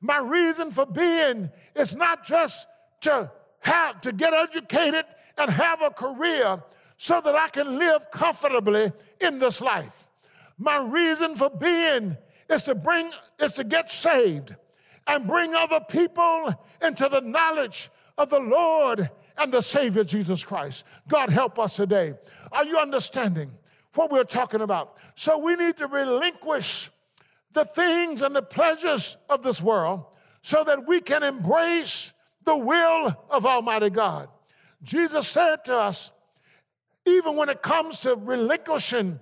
[0.00, 2.66] My reason for being is not just
[3.02, 3.30] to
[3.60, 5.04] have to get educated
[5.38, 6.62] and have a career
[6.98, 10.08] so that I can live comfortably in this life.
[10.58, 12.16] My reason for being
[12.52, 14.54] is to bring, is to get saved
[15.06, 20.84] and bring other people into the knowledge of the Lord and the Savior Jesus Christ.
[21.08, 22.14] God help us today.
[22.52, 23.50] Are you understanding
[23.94, 24.96] what we're talking about?
[25.16, 26.90] So we need to relinquish
[27.52, 30.04] the things and the pleasures of this world
[30.42, 32.12] so that we can embrace
[32.44, 34.28] the will of Almighty God.
[34.82, 36.10] Jesus said to us,
[37.04, 39.18] even when it comes to relinquishing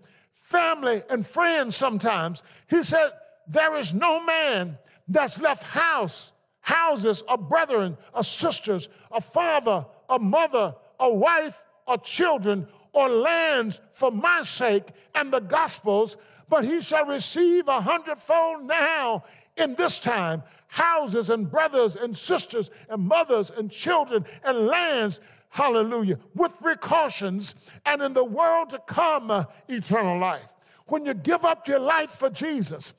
[0.50, 2.42] family and friends sometimes.
[2.68, 3.10] He said,
[3.50, 4.78] There is no man
[5.08, 11.98] that's left house, houses, a brethren, a sisters, a father, a mother, a wife, or
[11.98, 16.16] children, or lands for my sake and the gospel's,
[16.48, 19.24] but he shall receive a hundredfold now
[19.56, 25.20] in this time houses and brothers and sisters and mothers and children and lands
[25.50, 30.46] hallelujah, with precautions, and in the world to come, uh, eternal life.
[30.86, 32.94] When you give up your life for Jesus,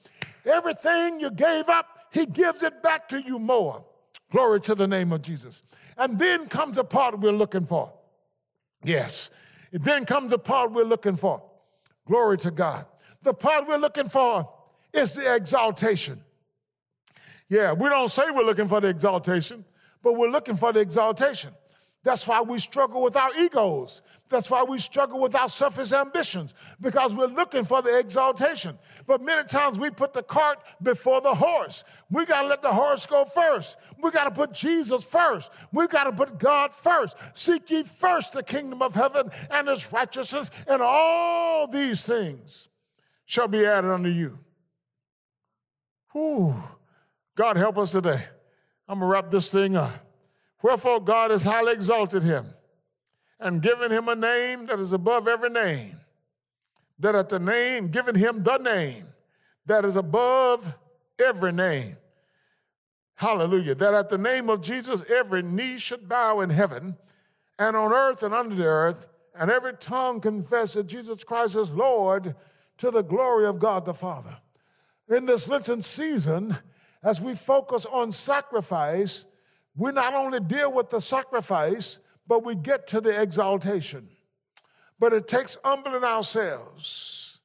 [0.45, 3.83] everything you gave up, He gives it back to you more.
[4.31, 5.63] Glory to the name of Jesus.
[5.97, 7.91] And then comes the part we're looking for.
[8.83, 9.29] Yes,
[9.71, 11.41] Then comes the part we're looking for.
[12.07, 12.85] Glory to God.
[13.23, 14.49] The part we're looking for
[14.91, 16.21] is the exaltation.
[17.47, 19.63] Yeah, we don't say we're looking for the exaltation,
[20.01, 21.51] but we're looking for the exaltation.
[22.03, 24.01] That's why we struggle with our egos.
[24.27, 28.79] That's why we struggle with our selfish ambitions, because we're looking for the exaltation.
[29.11, 31.83] But many times we put the cart before the horse.
[32.09, 33.75] We got to let the horse go first.
[34.01, 35.51] We got to put Jesus first.
[35.73, 37.17] We got to put God first.
[37.33, 42.69] Seek ye first the kingdom of heaven and his righteousness, and all these things
[43.25, 44.39] shall be added unto you.
[46.13, 46.55] Whew.
[47.35, 48.23] God help us today.
[48.87, 49.91] I'm going to wrap this thing up.
[50.63, 52.45] Wherefore God has highly exalted him
[53.41, 55.97] and given him a name that is above every name,
[57.01, 59.05] that at the name, given him the name
[59.65, 60.73] that is above
[61.19, 61.97] every name.
[63.15, 63.75] Hallelujah.
[63.75, 66.97] That at the name of Jesus, every knee should bow in heaven
[67.59, 71.69] and on earth and under the earth, and every tongue confess that Jesus Christ is
[71.71, 72.35] Lord
[72.77, 74.37] to the glory of God the Father.
[75.09, 76.57] In this Lenten season,
[77.03, 79.25] as we focus on sacrifice,
[79.75, 84.07] we not only deal with the sacrifice, but we get to the exaltation.
[85.01, 87.39] But it takes humbling ourselves.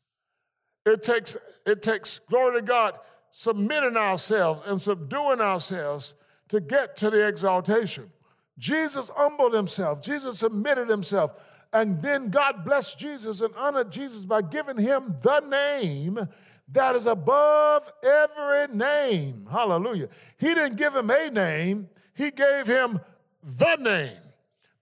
[0.84, 2.98] It takes, it takes, glory to God,
[3.30, 6.12] submitting ourselves and subduing ourselves
[6.50, 8.12] to get to the exaltation.
[8.58, 11.30] Jesus humbled himself, Jesus submitted himself,
[11.72, 16.28] and then God blessed Jesus and honored Jesus by giving him the name
[16.72, 19.48] that is above every name.
[19.50, 20.10] Hallelujah.
[20.36, 23.00] He didn't give him a name, he gave him
[23.42, 24.18] the name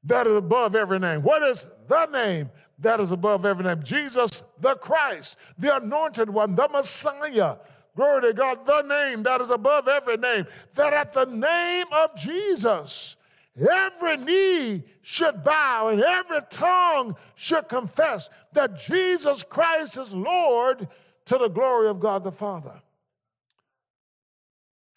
[0.04, 1.22] that is above every name.
[1.22, 3.82] What is the name that is above every name?
[3.82, 7.56] Jesus the Christ, the anointed one, the Messiah.
[7.96, 10.46] Glory to God, the name that is above every name.
[10.74, 13.16] That at the name of Jesus,
[13.56, 20.88] every knee should bow and every tongue should confess that Jesus Christ is Lord
[21.26, 22.82] to the glory of God the Father.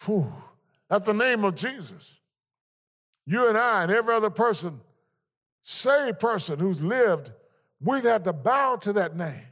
[0.05, 0.31] Whew.
[0.89, 2.19] At the name of Jesus,
[3.25, 4.79] you and I and every other person,
[5.63, 7.31] saved person who's lived,
[7.81, 9.47] we've had to bow to that name.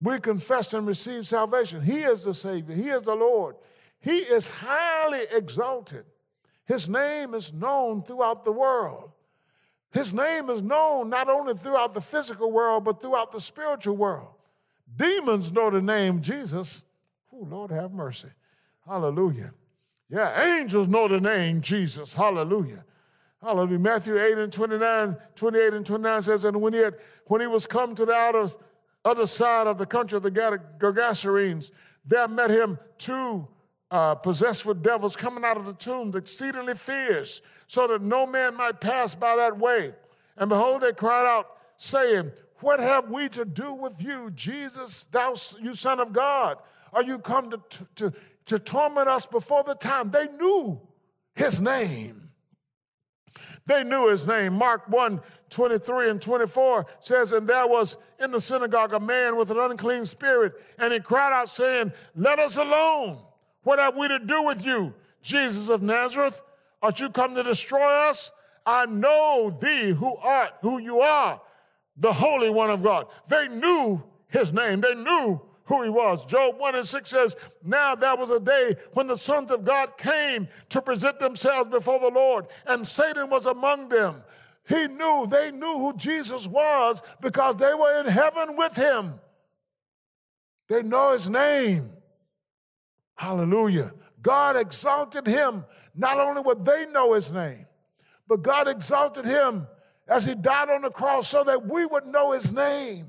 [0.00, 1.82] We confess and receive salvation.
[1.82, 3.56] He is the Savior, He is the Lord.
[4.00, 6.04] He is highly exalted.
[6.66, 9.10] His name is known throughout the world.
[9.92, 14.28] His name is known not only throughout the physical world, but throughout the spiritual world.
[14.96, 16.82] Demons know the name Jesus.
[17.32, 18.28] Oh, Lord have mercy.
[18.86, 19.52] Hallelujah.
[20.10, 22.12] Yeah, angels know the name Jesus.
[22.12, 22.84] Hallelujah.
[23.44, 23.78] Hallelujah.
[23.78, 26.94] Matthew 8 and 29, 28 and 29 says, And when he had
[27.26, 28.48] when he was come to the outer
[29.04, 31.70] other side of the country of the Gergesenes,
[32.06, 33.46] there met him two
[33.90, 38.56] uh, possessed with devils coming out of the tomb, exceedingly fierce, so that no man
[38.56, 39.92] might pass by that way.
[40.38, 45.34] And behold, they cried out, saying, What have we to do with you, Jesus, thou
[45.60, 46.56] you Son of God?
[46.94, 47.60] Are you come to,
[47.96, 48.12] to,
[48.46, 50.10] to torment us before the time?
[50.10, 50.80] They knew
[51.34, 52.23] his name.
[53.66, 54.54] They knew his name.
[54.54, 59.50] Mark 1 23 and 24 says, And there was in the synagogue a man with
[59.50, 63.18] an unclean spirit, and he cried out, saying, Let us alone.
[63.62, 64.92] What have we to do with you,
[65.22, 66.42] Jesus of Nazareth?
[66.82, 68.30] Art you come to destroy us?
[68.66, 71.40] I know thee who art, who you are,
[71.96, 73.06] the Holy One of God.
[73.28, 74.80] They knew his name.
[74.80, 76.24] They knew who he was.
[76.26, 79.96] Job 1 and 6 says, Now there was a day when the sons of God
[79.96, 84.22] came to present themselves before the Lord, and Satan was among them.
[84.68, 89.14] He knew, they knew who Jesus was because they were in heaven with him.
[90.68, 91.90] They know his name.
[93.16, 93.92] Hallelujah.
[94.22, 95.64] God exalted him.
[95.94, 97.66] Not only would they know his name,
[98.26, 99.66] but God exalted him
[100.08, 103.06] as he died on the cross so that we would know his name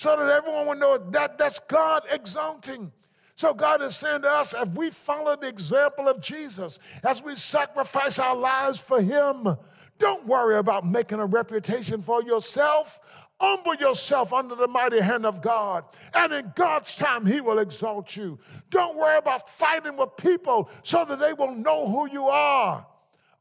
[0.00, 2.90] so that everyone would know that that's God exalting.
[3.36, 7.36] So God is saying to us, if we follow the example of Jesus, as we
[7.36, 9.58] sacrifice our lives for Him,
[9.98, 12.98] don't worry about making a reputation for yourself.
[13.38, 15.84] Humble yourself under the mighty hand of God,
[16.14, 18.38] and in God's time, He will exalt you.
[18.70, 22.86] Don't worry about fighting with people so that they will know who you are.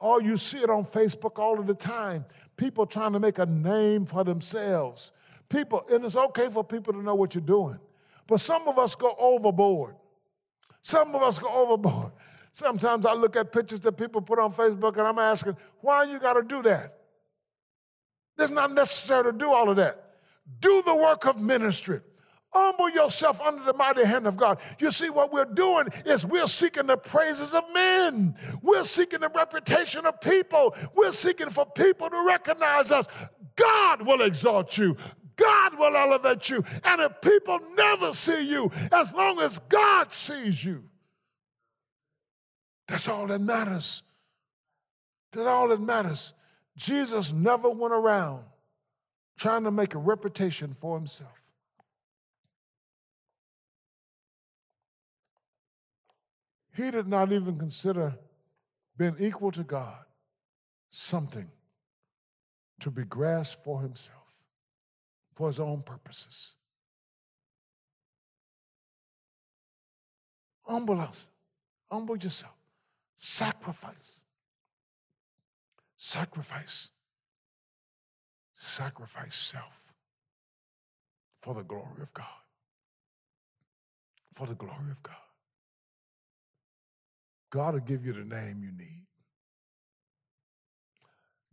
[0.02, 2.26] Oh, you see it on Facebook all of the time.
[2.58, 5.12] People trying to make a name for themselves
[5.50, 7.80] people, and it's okay for people to know what you're doing.
[8.28, 9.96] But some of us go overboard.
[10.82, 12.12] Some of us go overboard.
[12.54, 16.20] Sometimes I look at pictures that people put on Facebook and I'm asking, why you
[16.20, 16.98] got to do that?
[18.38, 20.16] It's not necessary to do all of that.
[20.60, 22.02] Do the work of ministry.
[22.52, 24.58] Humble yourself under the mighty hand of God.
[24.80, 28.36] You see, what we're doing is we're seeking the praises of men.
[28.64, 30.76] We're seeking the reputation of people.
[30.96, 33.08] We're seeking for people to recognize us.
[33.56, 34.98] God will exalt you.
[35.40, 36.64] God will elevate you.
[36.84, 40.84] And if people never see you, as long as God sees you,
[42.88, 44.04] that's all that matters.
[45.32, 46.34] That's all that matters.
[46.76, 48.44] Jesus never went around
[49.38, 51.32] trying to make a reputation for himself.
[56.76, 58.16] He did not even consider
[58.98, 59.98] being equal to God
[60.90, 61.50] something
[62.80, 64.19] to be grasped for himself,
[65.40, 66.58] for his own purposes.
[70.64, 71.28] Humble us,
[71.90, 72.58] humble yourself,
[73.18, 74.20] sacrifice,
[75.96, 76.90] sacrifice,
[78.58, 79.94] sacrifice self
[81.42, 82.26] for the glory of God.
[84.36, 85.16] For the glory of God.
[87.50, 89.06] God will give you the name you need.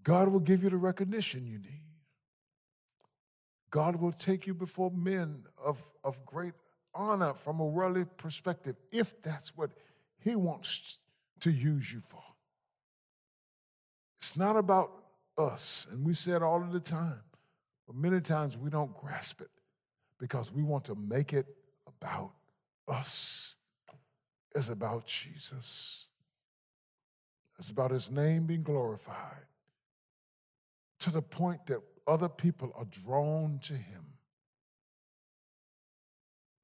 [0.03, 1.86] God will give you the recognition you need.
[3.77, 6.55] God will take you before men of, of great
[6.95, 9.71] honor from a worldly perspective if that's what
[10.19, 10.97] He wants
[11.41, 12.23] to use you for.
[14.19, 14.93] It's not about
[15.37, 17.21] us, and we say it all of the time,
[17.87, 19.51] but many times we don't grasp it
[20.19, 21.45] because we want to make it
[21.87, 22.31] about
[22.89, 23.57] us
[24.55, 26.07] It's about Jesus.
[27.59, 29.45] It's about his name being glorified
[31.01, 34.05] to the point that other people are drawn to him.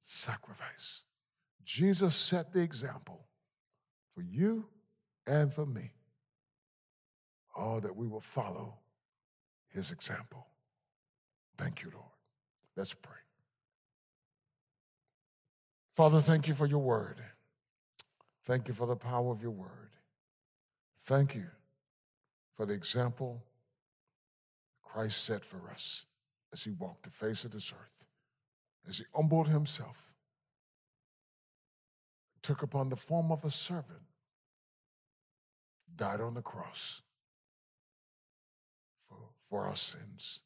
[0.05, 1.03] Sacrifice.
[1.65, 3.25] Jesus set the example
[4.13, 4.65] for you
[5.25, 5.91] and for me.
[7.55, 8.75] Oh, that we will follow
[9.69, 10.47] his example.
[11.57, 12.05] Thank you, Lord.
[12.75, 13.13] Let's pray.
[15.95, 17.21] Father, thank you for your word.
[18.45, 19.91] Thank you for the power of your word.
[21.03, 21.45] Thank you
[22.55, 23.43] for the example
[24.93, 26.05] Christ set for us
[26.53, 28.05] as he walked the face of this earth,
[28.87, 30.13] as he humbled himself,
[32.43, 34.03] took upon the form of a servant,
[35.95, 37.01] died on the cross
[39.09, 39.17] for,
[39.49, 40.41] for our sins.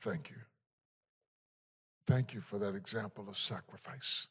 [0.00, 0.36] Thank you.
[2.06, 4.28] Thank you for that example of sacrifice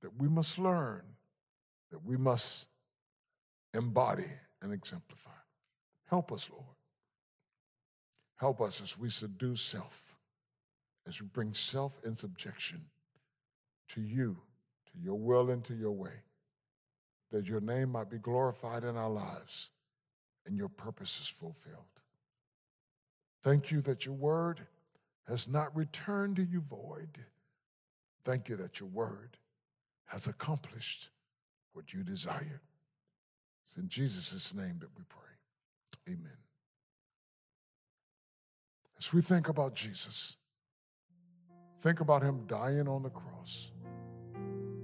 [0.00, 1.02] that we must learn
[1.90, 2.68] that we must
[3.74, 4.30] embody
[4.62, 5.30] and exemplify.
[6.06, 6.76] Help us, Lord.
[8.42, 10.16] Help us as we subdue self,
[11.06, 12.80] as we bring self in subjection
[13.88, 14.36] to you,
[14.86, 16.24] to your will, and to your way,
[17.30, 19.68] that your name might be glorified in our lives
[20.44, 21.84] and your purpose is fulfilled.
[23.44, 24.62] Thank you that your word
[25.28, 27.18] has not returned to you void.
[28.24, 29.36] Thank you that your word
[30.06, 31.10] has accomplished
[31.74, 32.60] what you desire.
[33.68, 36.12] It's in Jesus' name that we pray.
[36.12, 36.41] Amen.
[39.02, 40.36] As we think about Jesus,
[41.80, 43.72] think about him dying on the cross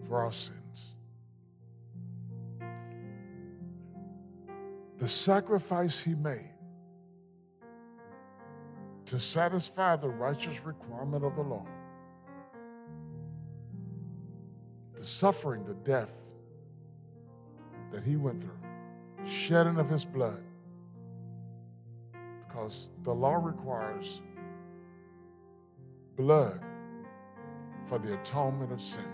[0.08, 0.96] for our sins.
[4.98, 6.56] The sacrifice he made
[9.06, 11.66] to satisfy the righteous requirement of the law,
[14.96, 16.10] the suffering, the death,
[17.92, 20.42] that he went through, shedding of his blood.
[22.58, 24.20] Because the law requires
[26.16, 26.60] blood
[27.84, 29.08] for the atonement of sin.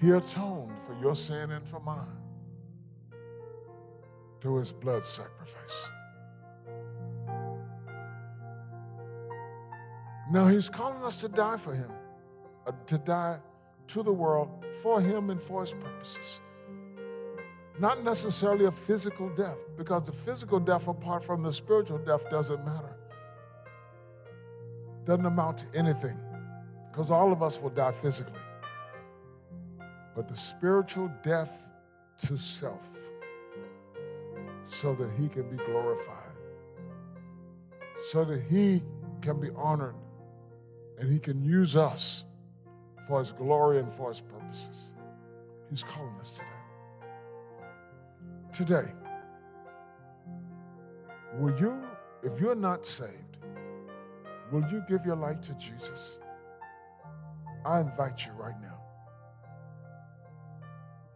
[0.00, 2.06] He atoned for your sin and for mine
[4.40, 5.88] through his blood sacrifice.
[10.32, 11.90] Now he's calling us to die for him,
[12.66, 13.38] uh, to die
[13.88, 16.40] to the world for him and for his purposes.
[17.80, 22.64] Not necessarily a physical death, because the physical death, apart from the spiritual death, doesn't
[22.64, 22.96] matter.
[25.04, 26.18] Doesn't amount to anything,
[26.90, 28.40] because all of us will die physically.
[30.16, 31.52] But the spiritual death
[32.26, 32.82] to self,
[34.66, 36.32] so that he can be glorified,
[38.10, 38.82] so that he
[39.22, 39.94] can be honored,
[40.98, 42.24] and he can use us
[43.06, 44.92] for his glory and for his purposes.
[45.70, 46.57] He's calling us today
[48.52, 48.92] today,
[51.38, 51.82] will you,
[52.22, 53.38] if you're not saved,
[54.50, 56.18] will you give your life to Jesus?
[57.64, 58.80] I invite you right now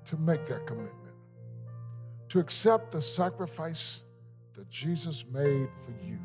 [0.04, 1.14] to make that commitment,
[2.28, 4.02] to accept the sacrifice
[4.54, 6.18] that Jesus made for you,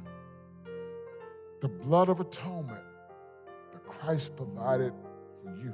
[1.61, 2.83] the blood of atonement
[3.71, 4.93] that Christ provided
[5.41, 5.73] for you.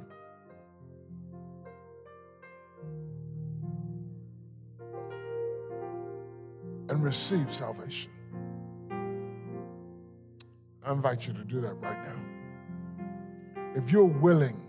[6.88, 8.10] And receive salvation.
[10.84, 12.16] I invite you to do that right now.
[13.74, 14.60] If you're willing,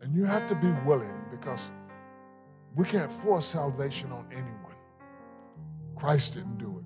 [0.00, 1.70] and you have to be willing because
[2.74, 4.74] we can't force salvation on anyone.
[5.94, 6.84] Christ didn't do it.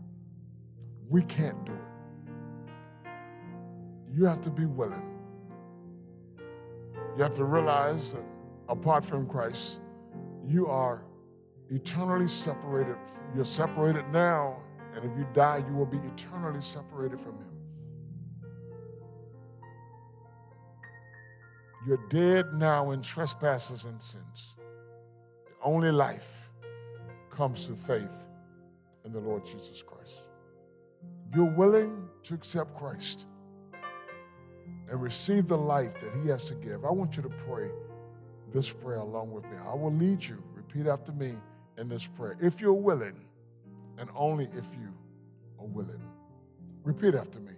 [1.08, 3.10] We can't do it.
[4.12, 5.16] You have to be willing.
[7.16, 8.24] You have to realize that
[8.68, 9.80] apart from Christ,
[10.46, 11.02] you are
[11.70, 12.96] eternally separated.
[13.34, 14.56] You're separated now,
[14.94, 17.56] and if you die, you will be eternally separated from Him.
[21.86, 24.56] You're dead now in trespasses and sins.
[25.46, 26.50] The only life
[27.30, 28.26] comes through faith
[29.04, 30.28] in the Lord Jesus Christ.
[31.34, 33.26] You're willing to accept Christ
[34.90, 36.84] and receive the life that He has to give.
[36.84, 37.68] I want you to pray
[38.52, 39.56] this prayer along with me.
[39.64, 40.42] I will lead you.
[40.54, 41.34] Repeat after me
[41.78, 42.36] in this prayer.
[42.40, 43.20] If you're willing,
[43.98, 44.92] and only if you
[45.58, 46.02] are willing.
[46.84, 47.52] Repeat after me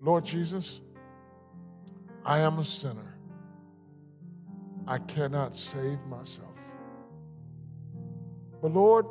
[0.00, 0.80] Lord Jesus,
[2.24, 3.16] I am a sinner.
[4.86, 6.48] I cannot save myself.
[8.62, 9.06] But Lord,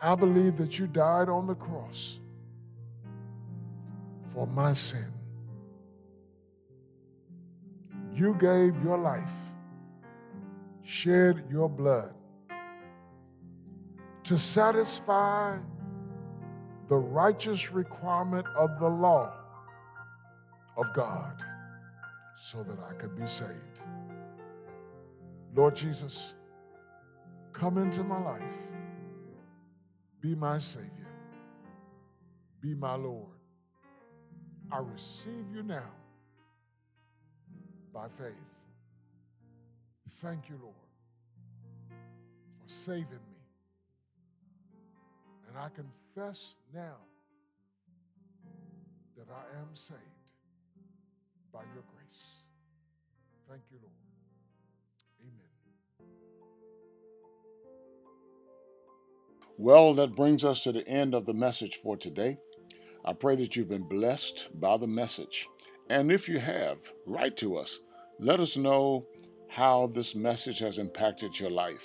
[0.00, 2.18] I believe that you died on the cross
[4.32, 5.12] for my sin.
[8.14, 9.32] You gave your life,
[10.84, 12.14] shed your blood
[14.24, 15.56] to satisfy
[16.88, 19.32] the righteous requirement of the law
[20.76, 21.42] of God
[22.40, 23.80] so that I could be saved.
[25.54, 26.34] Lord Jesus,
[27.52, 28.42] come into my life.
[30.20, 31.08] Be my Savior.
[32.60, 33.38] Be my Lord.
[34.70, 35.90] I receive you now
[37.92, 38.32] by faith.
[40.08, 40.74] Thank you, Lord,
[42.60, 43.31] for saving me.
[45.52, 46.96] And I confess now
[49.18, 49.98] that I am saved
[51.52, 52.46] by your grace.
[53.50, 53.92] Thank you, Lord.
[55.20, 56.08] Amen.
[59.58, 62.38] Well, that brings us to the end of the message for today.
[63.04, 65.48] I pray that you've been blessed by the message.
[65.90, 67.80] And if you have, write to us.
[68.18, 69.06] Let us know
[69.48, 71.84] how this message has impacted your life.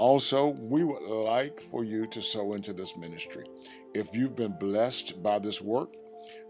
[0.00, 3.44] Also, we would like for you to sow into this ministry.
[3.92, 5.90] If you've been blessed by this work,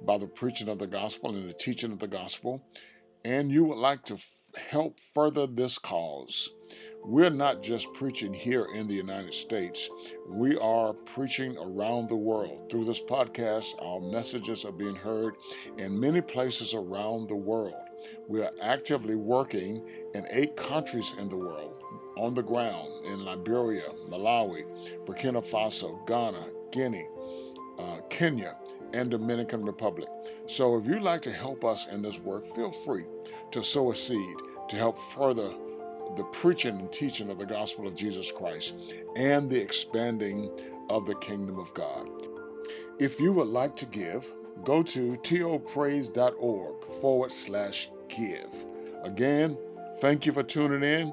[0.03, 2.63] by the preaching of the gospel and the teaching of the gospel,
[3.25, 4.19] and you would like to
[4.57, 6.51] help further this cause,
[7.03, 9.91] we're not just preaching here in the United States,
[10.29, 12.71] we are preaching around the world.
[12.71, 15.35] Through this podcast, our messages are being heard
[15.77, 17.75] in many places around the world.
[18.29, 19.85] We are actively working
[20.15, 21.81] in eight countries in the world
[22.17, 24.65] on the ground in Liberia, Malawi,
[25.07, 27.07] Burkina Faso, Ghana, Guinea,
[27.79, 28.57] uh, Kenya,
[28.93, 30.09] and Dominican Republic.
[30.47, 33.05] So if you'd like to help us in this work, feel free
[33.53, 34.37] to sow a seed
[34.69, 35.51] to help further
[36.17, 38.75] the preaching and teaching of the gospel of Jesus Christ
[39.17, 40.51] and the expanding
[40.89, 42.09] of the kingdom of God.
[42.99, 44.27] If you would like to give,
[44.65, 48.53] go to topraise.org forward slash give.
[49.03, 49.57] Again,
[50.01, 51.13] thank you for tuning in.